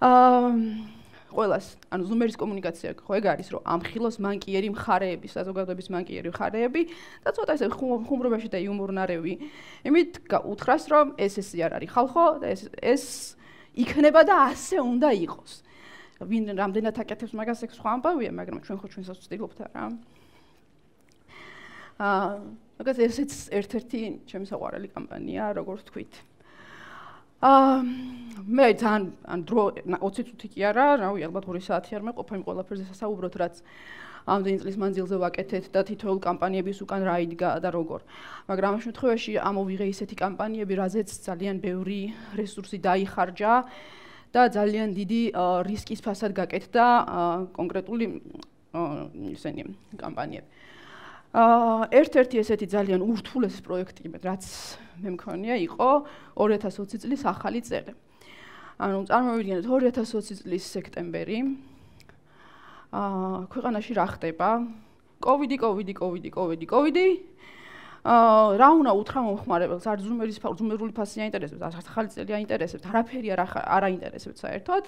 აა 0.01 1.02
ყოველას, 1.33 1.67
ანუ 1.91 2.05
ზუმერის 2.09 2.37
კომუნიკაცია 2.37 2.91
ხო 3.01 3.13
ეგ 3.19 3.25
არის, 3.33 3.49
რომ 3.57 3.63
ამხილოს 3.75 4.17
მანკიერი 4.21 4.69
მხარეები, 4.77 5.27
საზოგადოების 5.33 5.89
მანკიერი 5.93 6.29
მხარეები 6.33 6.83
და 7.25 7.31
ცოტა 7.33 7.53
ესე 7.57 7.69
ხუმრობაში 7.73 8.49
და 8.53 8.59
იუმორნარევი. 8.63 9.35
იმით 9.89 10.13
უთხრას, 10.31 10.85
რომ 10.93 11.07
ეს 11.17 11.41
ესე 11.41 11.65
არ 11.65 11.73
არის 11.81 11.91
ხალხო 11.97 12.25
და 12.45 12.47
ეს 12.53 12.63
ეს 12.79 13.05
იქნება 13.73 14.21
და 14.29 14.35
ასე 14.53 14.77
უნდა 14.85 15.11
იყოს. 15.27 15.53
ვინ 16.23 16.55
რამდენად 16.55 16.97
აკეთებს 17.03 17.35
მაგას 17.35 17.65
ეგ 17.67 17.71
სხვა 17.75 17.91
ამბავია, 17.99 18.31
მაგრამ 18.31 18.59
ჩვენ 18.63 18.79
ხო 18.79 18.87
ჩვენსაც 18.95 19.17
ვცდილობთ 19.19 19.59
რა. 19.73 19.85
აა, 21.99 22.31
მაგას 22.79 22.99
ესეც 23.03 23.33
ერთ-ერთი 23.59 24.01
ჩემი 24.31 24.47
საყვარელი 24.47 24.89
კამპანია, 24.93 25.51
როგორც 25.59 25.83
თქვით. 25.91 26.13
აა 27.43 27.83
მე 28.47 28.69
ძალიან 28.79 29.05
ან 29.27 29.41
დრო 29.47 29.65
20 29.87 30.27
წუთი 30.31 30.49
კი 30.55 30.61
არა, 30.67 30.87
რავი, 31.03 31.27
ალბათ 31.27 31.45
2 31.51 31.63
საათი 31.67 31.99
არ 31.99 32.03
მეყოფა 32.07 32.39
იმ 32.39 32.43
ყველაფერზე 32.47 32.85
სასაუბროთ, 32.91 33.35
რაც 33.43 33.55
ამდენი 34.31 34.59
წლის 34.63 34.77
მანძილზე 34.79 35.17
ვაკეთეთ 35.19 35.65
და 35.75 35.81
თითოეულ 35.91 36.21
კამპანიების 36.23 36.79
უკან 36.87 37.03
რა 37.03 37.17
იდგა 37.27 37.51
და 37.63 37.69
როგორ. 37.75 38.01
მაგრამ 38.47 38.71
ამ 38.79 38.81
შემთხვევაში 38.87 39.33
ამოვიღე 39.43 39.87
ისეთი 39.95 40.17
კამპანიები, 40.23 40.75
რაზეც 40.83 41.09
ძალიან 41.27 41.57
ბევრი 41.59 42.01
რესურსი 42.39 42.79
დაიხარჯა 42.87 43.53
და 44.35 44.43
ძალიან 44.57 44.89
დიდი 44.95 45.23
რისკის 45.67 46.01
ფასად 46.07 46.31
გაკეთდა 46.39 46.87
კონკრეტული 47.59 48.07
ისენი 49.35 49.63
კამპანიები. 49.99 50.49
აა 51.33 51.89
ერთ-ერთი 51.97 52.37
ესეთი 52.45 52.67
ძალიან 52.69 53.01
ურთულესი 53.01 53.65
პროექტი, 53.65 54.05
რაც 54.21 54.45
მე 55.01 55.17
მქონია, 55.17 55.57
იყო 55.65 55.89
2020 56.37 57.01
წლის 57.01 57.23
ახალი 57.25 57.65
წელი. 57.65 57.97
ანუ 58.77 58.99
წარმოვიდგინეთ 59.09 59.65
2020 59.65 60.45
წლის 60.45 60.65
სექტემბერი. 60.77 61.39
აა 62.93 63.49
ქვეყანაში 63.49 63.93
რა 63.97 64.07
ხდება? 64.13 64.51
კოვიდი, 65.25 65.57
კოვიდი, 65.57 65.95
კოვიდი, 65.97 66.31
კოვიდი, 66.37 66.67
კოვიდი. 66.69 67.09
აა 68.05 68.61
რა 68.61 68.69
უნდა 68.85 68.93
უთხრა 68.93 69.21
მომხმარებელს? 69.25 69.89
არ 69.89 69.99
ზუმერის 70.05 70.37
ზუმერული 70.37 70.93
ფასი 70.93 71.25
აინტერესებს, 71.25 71.65
არ 71.65 71.75
ახალი 71.81 72.09
წელი 72.13 72.33
აინტერესებს, 72.45 72.85
არაფერი 72.93 73.29
არ 73.33 73.41
არ 73.57 73.83
აინტერესებს 73.89 74.45
საერთოდ. 74.45 74.85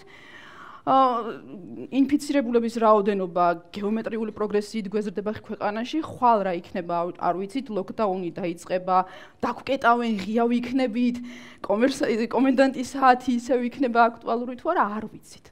ინფიცირებულების 0.85 2.75
რაოდენობა 2.77 3.44
გეომეტრიული 3.73 4.33
პროგრესიით 4.37 4.90
გვეზრდება 4.92 5.33
ქვეყანაში, 5.40 6.05
ხვალ 6.05 6.44
რა 6.44 6.53
იქნება, 6.61 6.97
არ 7.25 7.35
ვიცით, 7.40 7.73
ლოკდაუნი 7.73 8.31
დაიწყება, 8.37 8.97
დაგვკეტავენ 9.40 10.12
ღია 10.20 10.44
ვიქნებით, 10.44 11.16
კომენდანტის 11.64 12.88
საათი 12.92 13.31
ისევ 13.40 13.64
იქნება 13.73 14.01
აქტუალური 14.12 14.61
თუ 14.61 14.77
არა, 14.77 14.85
არ 15.01 15.05
ვიცით. 15.09 15.47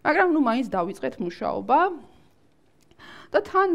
მაგრამ 0.00 0.28
ნუ 0.32 0.40
მაინც 0.48 0.66
დავიწყეთ 0.72 1.14
მუშაობა. 1.20 1.78
და 3.30 3.40
თან 3.46 3.70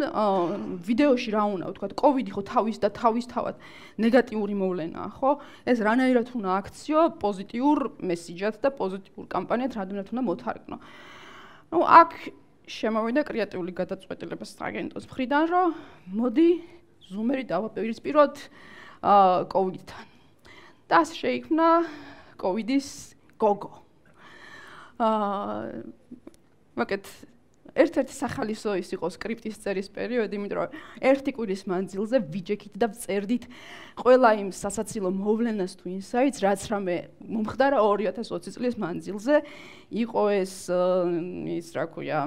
ვიდეოში 0.84 1.30
რა 1.32 1.44
უნდა 1.56 1.66
ვთქვა, 1.72 1.88
კოვიდი 1.96 2.32
ხო 2.36 2.42
თავის 2.44 2.78
და 2.84 2.90
თავის 2.92 3.26
თავად 3.32 3.56
ნეგატიური 4.04 4.56
მოვლენაა, 4.60 5.10
ხო? 5.16 5.32
ეს 5.64 5.78
რანაირად 5.80 6.28
უნდა 6.36 6.50
აქციო 6.60 7.02
პოზიტიურ 7.24 7.78
მესიჯად 8.04 8.56
და 8.60 8.70
პოზიტიურ 8.76 9.26
კამპანიად 9.32 9.72
რადგან 9.80 10.04
უნდა 10.12 10.24
მოთარგმნო. 10.28 10.78
ნუ 11.72 11.80
აქ 12.02 12.12
შემოვიდა 12.68 13.22
კრეატიული 13.24 13.72
გადაწყვეტილება 13.80 14.46
აგენტოს 14.46 15.06
მხრიდან, 15.08 15.44
რომ 15.54 15.70
მოდი 16.20 16.50
ზუმერი 17.16 17.44
დავაპირისპიროთ 17.48 18.36
აა 19.06 19.46
კოვიდთან. 19.56 20.04
და 20.90 21.00
შეიქმნა 21.02 21.68
კოვიდის 22.38 22.90
გოგო. 23.40 23.74
აა 25.00 25.96
მოკეთ 26.76 27.06
ერთ-ერთი 27.76 28.14
სახალისო 28.16 28.74
ის 28.80 28.90
იყო 28.96 29.10
სკრიპტის 29.12 29.60
წერის 29.60 29.90
პერიოდი, 29.92 30.38
იმიტომ 30.40 30.60
რომ 30.60 30.76
ერთი 31.12 31.32
კვირის 31.36 31.64
მანძილზე 31.68 32.22
ვიჯექით 32.32 32.76
და 32.80 32.88
წერდით 32.96 33.48
ყველა 34.00 34.30
იმ 34.40 34.50
სასაცილო 34.56 35.12
მოვლენას 35.12 35.74
თუ 35.80 35.92
ინსაიტს, 36.00 36.40
რაც 36.46 36.62
რამე 36.72 36.96
მომხდარა 37.28 37.80
2020 37.84 38.56
წლის 38.56 38.76
მანძილზე, 38.80 39.36
იყო 39.92 40.24
ეს 40.40 40.56
ის 40.72 41.68
რა 41.76 41.86
ქვია 41.92 42.20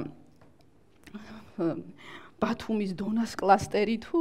ბათუმის 2.38 2.92
დონას 2.94 3.32
კლასტერი 3.40 3.96
თუ 4.04 4.20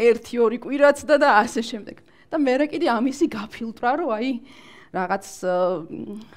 1-2 0.00 0.64
კვირაც 0.64 1.04
და 1.04 1.16
და 1.20 1.28
ასე 1.44 1.60
შემდეგ. 1.60 1.96
და 2.28 2.36
მე 2.36 2.54
რა 2.60 2.66
კიდე 2.68 2.88
ამისი 2.92 3.26
გაფილტრა 3.32 3.92
რომ 4.04 4.10
აი 4.12 4.32
რაღაც 4.92 5.24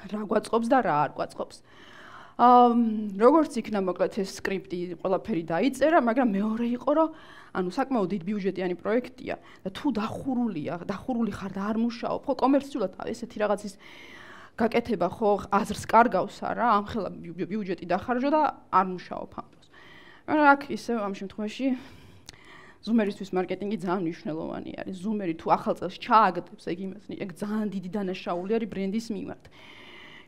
რა 0.07 0.21
გვაწყობს 0.23 0.67
და 0.71 0.77
რა 0.87 0.95
არ 1.03 1.11
გვაწყობს. 1.19 1.57
აა 1.59 1.90
როგორც 2.39 3.51
იქნა 3.59 3.79
მოკლედ 3.83 4.13
ეს 4.23 4.39
სკრიპტი 4.39 4.79
ყველაფერი 5.01 5.43
დაიწერა, 5.51 5.99
მაგრამ 5.99 6.29
მეორე 6.31 6.67
იყო 6.79 6.91
რომ 6.95 7.09
ანუ 7.51 7.69
საკმაოდ 7.75 8.09
დიდ 8.15 8.23
ბიუჯეტიანი 8.23 8.75
პროექტია 8.79 9.35
და 9.65 9.69
თუ 9.75 9.87
დახურულია, 9.91 10.73
დახურული 10.87 11.31
ხარ 11.35 11.51
და 11.51 11.61
არ 11.67 11.77
მუშაობ, 11.83 12.19
ხო 12.23 12.33
კომერციულად 12.39 12.91
ესეთი 13.11 13.37
რაღაცის 13.43 13.73
გაკეთება 14.55 15.07
ხო 15.11 15.29
აზრს 15.51 15.83
კარგავს 15.91 16.37
არა, 16.47 16.65
ამხელა 16.79 17.09
ბიუჯეტი 17.51 17.85
დახარჯო 17.91 18.29
და 18.31 18.41
არ 18.71 18.85
მუშაობ 18.95 19.29
ამ 19.35 19.47
დროს. 19.51 19.67
მაგრამ 20.27 20.47
აქ 20.55 20.61
ისე 20.71 20.91
ამ 21.01 21.13
შემთხვევაში 21.19 21.67
ზუმერისთვის 22.81 23.29
მარკეტინგი 23.35 23.77
ძალიან 23.83 24.01
მნიშვნელოვანი 24.05 24.71
არის. 24.81 24.95
ზუმერი 25.05 25.35
თუ 25.37 25.47
ახალ 25.53 25.73
წელს 25.77 25.95
ჩააგდებს 26.01 26.65
ეგ 26.71 26.77
იმას, 26.81 27.03
ეგ 27.13 27.29
ძალიან 27.37 27.67
დიდი 27.69 27.89
დანაშაული 27.93 28.51
არის 28.57 28.69
ბრენდის 28.73 29.07
მიმართ. 29.11 29.43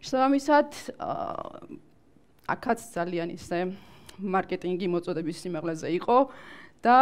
შესაბამისად, 0.04 0.70
აქაც 2.44 2.80
ძალიან 2.92 3.30
ისე 3.40 3.60
მარკეტინგი 4.20 4.88
მოწოდების 4.92 5.38
სიმაღლეზე 5.44 5.88
იყო 5.96 6.18
და 6.84 6.98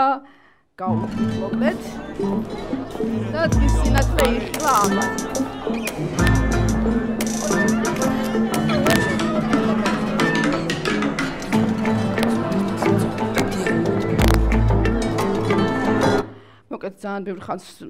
გავუკლეთ 0.78 1.82
და 3.34 3.42
ის 3.66 3.74
სინათლე 3.82 4.26
იხლა. 4.38 4.76
მოკეთ 16.72 16.94
ძალიან 17.02 17.24
ბევრი 17.26 17.42
ხალხს 17.50 17.82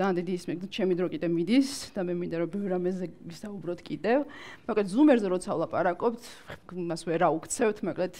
ძალიან 0.00 0.16
დიდი 0.16 0.32
ისმე 0.40 0.52
და 0.64 0.66
ჩემი 0.72 0.94
დრო 0.96 1.06
კიდე 1.12 1.28
მიდის 1.28 1.70
და 1.92 2.00
მე 2.08 2.14
მინდა 2.16 2.36
რომ 2.40 2.48
ბევრ 2.48 2.68
რამეზე 2.72 3.06
ვისაუბროთ 3.28 3.80
კიდევ. 3.84 4.24
მოკეთ 4.64 4.86
ზუმერზე 4.88 5.28
როცა 5.28 5.50
ვლაპარაკობთ, 5.60 6.22
იმას 6.72 7.02
ვერ 7.04 7.20
აუქცევთ, 7.28 7.78
მოკეთ 7.84 8.14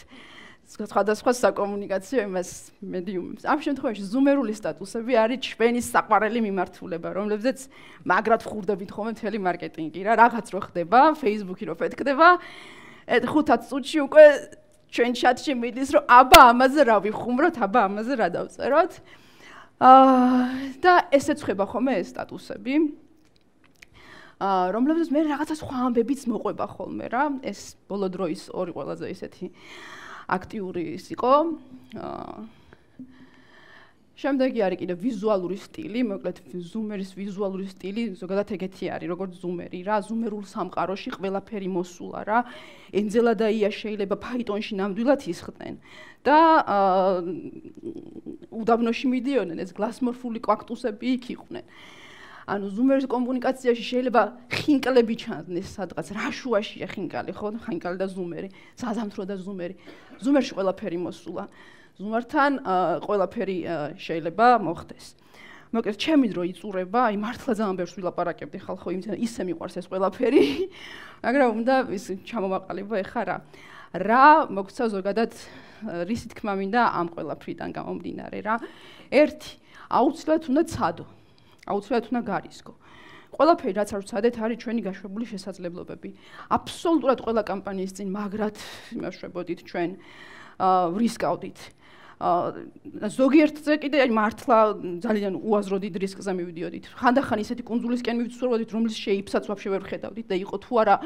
სხვადასხვა 0.70 1.32
საკომუნიკაციო 1.40 2.18
იმას 2.28 2.50
მედიუმებს. 2.84 3.42
ამ 3.48 3.58
შემთხვევაში 3.64 4.04
ზუმერული 4.12 4.54
სტატუსები 4.54 5.12
არის 5.18 5.40
ჩვენი 5.56 5.80
საყვარელი 5.82 6.40
მიმართულება, 6.46 7.08
რომლებზეც 7.16 7.58
მაგრად 8.04 8.44
ვხურდებით 8.44 8.90
ხოლმე 8.92 9.10
მთელი 9.16 9.38
მარკეტინგი 9.40 10.00
რა, 10.04 10.12
რაღაც 10.20 10.46
რო 10.52 10.60
ხდება, 10.68 11.00
Facebook-ი 11.16 11.64
რო 11.64 11.74
ფეთქდება, 11.80 12.28
ეთ 13.08 13.24
ხუთად 13.24 13.60
წუთში 13.66 13.98
უკვე 14.04 14.24
ჩვენ 14.94 15.10
ჩატში 15.16 15.52
მიდის, 15.58 15.88
რომ 15.96 16.02
აბა 16.06 16.40
ამაზე 16.54 16.82
რა 16.86 16.96
ვიხუმროთ, 17.08 17.56
აბა 17.66 17.80
ამაზე 17.88 18.14
რა 18.20 18.28
დავწეროთ. 18.36 18.92
აა 19.80 20.76
და 20.84 20.92
ესეც 21.08 21.40
ხება 21.40 21.64
ხოლმე 21.64 22.04
ეს 22.04 22.12
სტატუსები. 22.12 22.74
აა 24.40 24.76
რომლებსაც 24.76 25.08
მე 25.08 25.20
რაღაცა 25.32 25.56
სხვა 25.56 25.76
ამბებიც 25.88 26.28
მოყვება 26.28 26.66
ხოლმე 26.68 27.06
რა. 27.08 27.24
ეს 27.40 27.80
ბოლო 27.88 28.12
დროის 28.12 28.52
ორი 28.52 28.76
ყველაზე 28.76 29.08
ისეთი 29.08 29.46
აქტიური 30.28 30.82
ის 31.00 31.04
იყო. 31.16 31.32
აა 31.96 32.60
შემდეგი 34.20 34.60
არის 34.60 34.78
კიდე 34.84 34.94
ვიზუალური 35.00 35.56
სტილი, 35.56 36.00
მოკლედ 36.12 36.36
ზუმერის 36.60 37.10
ვიზუალური 37.16 37.64
სტილი 37.72 38.02
ზოგადად 38.20 38.52
ეგეთი 38.52 38.84
არის, 38.92 39.08
როგორც 39.16 39.32
ზუმერი 39.40 39.80
რა, 39.88 39.96
ზუმერულ 40.04 40.44
სამყაროში 40.44 41.10
ყველაფერი 41.16 41.68
მოსულა 41.72 42.20
რა. 42.28 42.38
ენძელა 43.00 43.32
და 43.40 43.48
ია 43.48 43.70
შეიძლება 43.72 44.16
ფაიტონში 44.20 44.76
ნამდვილად 44.76 45.24
ისხდნენ 45.24 45.74
და 46.20 46.38
უდაბნოში 48.50 49.06
მიდიოდნენ, 49.14 49.58
ეს 49.62 49.70
გლასმორფული 49.74 50.38
კვაქტუსები 50.42 51.06
იქ 51.16 51.24
იყვნენ. 51.34 51.64
ანუ 52.50 52.66
ზუმერის 52.74 53.06
კომუნიკაციაში 53.06 53.84
შეიძლება 53.86 54.22
ხინკლები 54.50 55.14
ჩანდეს 55.22 55.68
სადღაც 55.70 56.06
რაშუაშია 56.18 56.86
ხინკალი, 56.90 57.30
ხო? 57.30 57.48
ხინკალი 57.62 57.96
და 58.00 58.06
ზუმერი, 58.10 58.48
საზამთრო 58.74 59.22
და 59.30 59.36
ზუმერი. 59.38 59.74
ზუმერში 60.18 60.52
ყველაფერი 60.58 60.98
მოსულა. 60.98 61.44
ზუმართან 62.00 62.52
ყველაფერი 63.06 63.58
შეიძლება 64.02 64.46
მოხდეს. 64.66 65.06
მოკლედ, 65.70 65.96
ჩემი 66.02 66.26
დრო 66.34 66.42
იწურება, 66.50 67.00
აი 67.14 67.16
მართლა 67.22 67.52
ძალიან 67.54 67.76
ბევრს 67.78 67.94
ვილაპარაკებდი 67.94 68.58
ხალხო, 68.66 68.88
იმით 68.90 69.06
ისე 69.22 69.42
მიყვარს 69.46 69.78
ეს 69.78 69.86
ყველაფერი. 69.86 70.42
მაგრამ 71.24 71.50
უნდა 71.62 71.74
ის 71.94 72.04
ჩამომაყალიბო 72.26 72.94
ეხა 73.06 73.22
რა. 73.30 73.36
რა 73.90 74.46
მოგცა 74.54 74.86
ზოგადად 74.94 75.34
რისი 76.06 76.30
თქმა 76.30 76.54
მინდა 76.60 76.82
ამ 76.94 77.08
ყველაფრიდან 77.10 77.70
გამომდინარე 77.74 78.38
რა. 78.46 78.56
ერთი, 79.10 79.58
აუცილებლად 79.90 80.42
უნდა 80.46 80.62
ცადო. 80.70 81.04
აუცილებლად 81.66 82.06
უნდა 82.14 82.22
გარისკო. 82.30 82.72
ყველაფერი 83.34 83.72
რაც 83.74 83.90
არ 83.94 84.02
ვცადეთ 84.04 84.34
არის 84.38 84.58
ჩვენი 84.62 84.80
გაშვებული 84.86 85.24
შესაძლებლობები. 85.26 86.10
აბსოლუტურად 86.54 87.18
ყველა 87.24 87.42
კამპანიის 87.50 87.92
წინ 87.98 88.08
მაგრად 88.14 88.56
იმაშვებოდით 88.94 89.60
ჩვენ 89.66 89.90
აა 90.60 90.86
ვრისკავდით. 90.94 91.58
ზოგიერთზე 92.20 93.74
კიდე 93.80 94.04
მართლა 94.12 94.56
ძალიან 95.00 95.40
უაზრო 95.40 95.76
დიდ 95.80 95.94
რისკზე 96.04 96.32
მივიდიოდით. 96.36 96.84
ხანდახან 97.00 97.38
ისეთი 97.40 97.64
კონძულისკენ 97.64 98.16
მივცურვოდით, 98.20 98.70
რომლის 98.76 98.96
შეიფსაც 99.00 99.48
ვაფშე 99.48 99.68
ვერ 99.72 99.82
ხედავდით 99.88 100.26
და 100.28 100.36
იყო 100.36 100.56
თუ 100.60 100.72
არა 100.84 100.96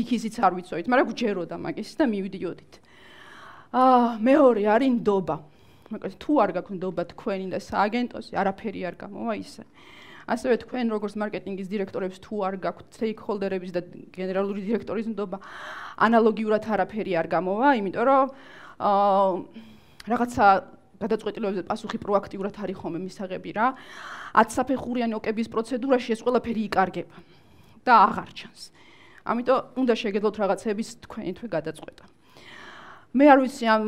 იქ 0.00 0.08
ისიც 0.16 0.34
არ 0.40 0.52
ვიცოდით, 0.56 0.86
მაგრამ 0.88 1.06
გჯეროდა 1.12 1.56
მაგის 1.60 1.90
და 1.92 2.04
მივიდიოდით. 2.08 2.72
აა 3.76 4.08
მეორე 4.24 4.62
არის 4.72 4.90
ნდობა. 4.96 5.36
მაგრამ 5.92 6.12
თუ 6.16 6.32
არ 6.40 6.50
გაქვთ 6.56 6.70
ნდობა 6.72 7.02
თქვენი 7.12 7.46
და 7.52 7.58
სააგენტოსი, 7.60 8.32
არაფერი 8.32 8.80
არ 8.88 8.94
გამოვა 8.96 9.34
ისე. 9.44 9.62
ასევე 10.24 10.54
თქვენ 10.64 10.86
როგორც 10.94 11.14
მარკეტინგის 11.20 11.68
დირექტორებს 11.68 12.16
თუ 12.24 12.34
არ 12.48 12.54
გაქვთ 12.64 12.86
სტეიქჰოლდერების 12.96 13.72
და 13.76 13.80
გენერალური 14.14 14.60
დირექტორის 14.64 15.06
ნდობა, 15.12 15.36
ანალოგიურად 16.00 16.64
არაფერი 16.64 17.12
არ 17.20 17.26
გამოვა, 17.28 17.68
იმიტომ 17.82 18.04
რომ 18.08 18.26
აა 18.80 19.71
რაღაცა 20.08 20.46
გადაწყვეტილებებზე 21.02 21.62
პასუხი 21.66 21.98
პროაქტიურად 22.02 22.54
არის 22.62 22.76
ხოლმე 22.78 22.98
მისაღები 23.02 23.50
რა. 23.58 23.66
10 24.38 24.56
საფეხურიანი 24.56 25.14
ოკების 25.18 25.48
პროცედურაში 25.50 26.14
ეს 26.14 26.20
ყველაფერი 26.22 26.62
იკარგება 26.70 27.16
და 27.86 27.92
აღარ 28.06 28.30
ჩანს. 28.38 28.62
ამიტომ 29.26 29.58
უნდა 29.82 29.94
შეგეძლოთ 30.02 30.36
რაღაცების 30.42 30.88
თქვენი 31.06 31.32
თვე 31.38 31.48
გადაწყვეტა. 31.56 32.04
მე 33.12 33.24
არ 33.28 33.38
ვიცი 33.44 33.64
ამ 33.68 33.84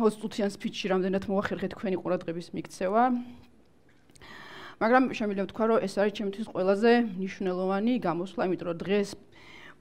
20 0.00 0.16
წუთიან 0.22 0.50
სპიჩში 0.54 0.86
რამდენად 0.88 1.24
მოახერხეთ 1.28 1.70
თქვენი 1.76 1.96
ყურადღების 2.00 2.46
მიქცევა. 2.56 3.02
მაგრამ 4.76 5.02
შემიძლია 5.16 5.44
ვთქვა, 5.44 5.64
რომ 5.72 5.78
ეს 5.86 5.94
არის 6.00 6.14
ჩემთვის 6.20 6.46
ყველაზე 6.52 6.92
მნიშვნელოვანი 7.16 7.92
გამოსვლა, 8.06 8.42
იმიტომ 8.48 8.68
რომ 8.68 8.78
დღეს 8.80 9.08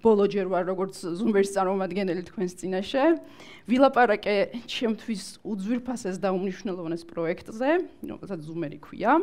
ბოლო 0.06 0.30
ჯერ 0.30 0.48
ვარ 0.54 0.70
როგორც 0.70 1.02
ზუმერის 1.18 1.52
წარმომადგენელი 1.58 2.24
თქვენს 2.30 2.54
წინაშე. 2.62 3.06
ვილაპარაკე 3.65 4.36
ჩემთვის 4.70 5.41
უძვირფასეს 5.41 6.22
და 6.22 6.30
უმნიშვნელოვანეს 6.30 7.04
პროექტზე, 7.10 7.70
რომელსაც 8.06 8.39
ზუმერი 8.46 8.78
ქვია. 8.86 9.18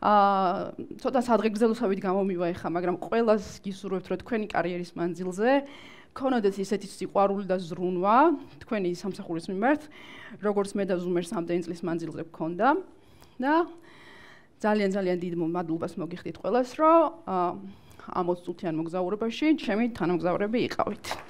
აა 0.00 0.98
ცოტა 0.98 1.20
სადღეგრძელოსავით 1.22 2.00
გამომივა 2.02 2.46
ეხა, 2.56 2.68
მაგრამ 2.72 2.96
ყველას 2.98 3.60
გისურვებთ, 3.62 4.06
რომ 4.10 4.18
თქვენი 4.24 4.46
კარიერის 4.50 4.96
მანძილზე 4.96 5.50
ქონოდეთ 6.16 6.56
ისეთი 6.58 6.88
სიყვარული 6.90 7.46
და 7.46 7.60
ზრუნვა 7.62 8.16
თქვენი 8.64 8.90
სამსახურის 8.98 9.46
მიმართ, 9.52 9.82
როგორც 10.42 10.70
მე 10.74 10.84
და 10.90 10.96
ზუმერს 10.98 11.30
ამდენი 11.36 11.62
წლის 11.68 11.80
მანძილზე 11.86 12.22
გქონდა. 12.32 12.68
და 13.40 13.54
ძალიან 14.60 14.90
ძალიან 14.92 15.18
დიდ 15.20 15.34
მადლობას 15.40 15.96
მოგიხდით 15.96 16.36
ყველას, 16.42 16.68
რომ 16.76 16.96
აა 17.24 17.48
ამ 18.08 18.30
20 18.32 18.46
წუთიან 18.46 18.78
მოგზაურობაში 18.80 19.56
ჩემი 19.64 19.90
თანამგზავრები 20.00 20.64
იყავით. 20.70 21.20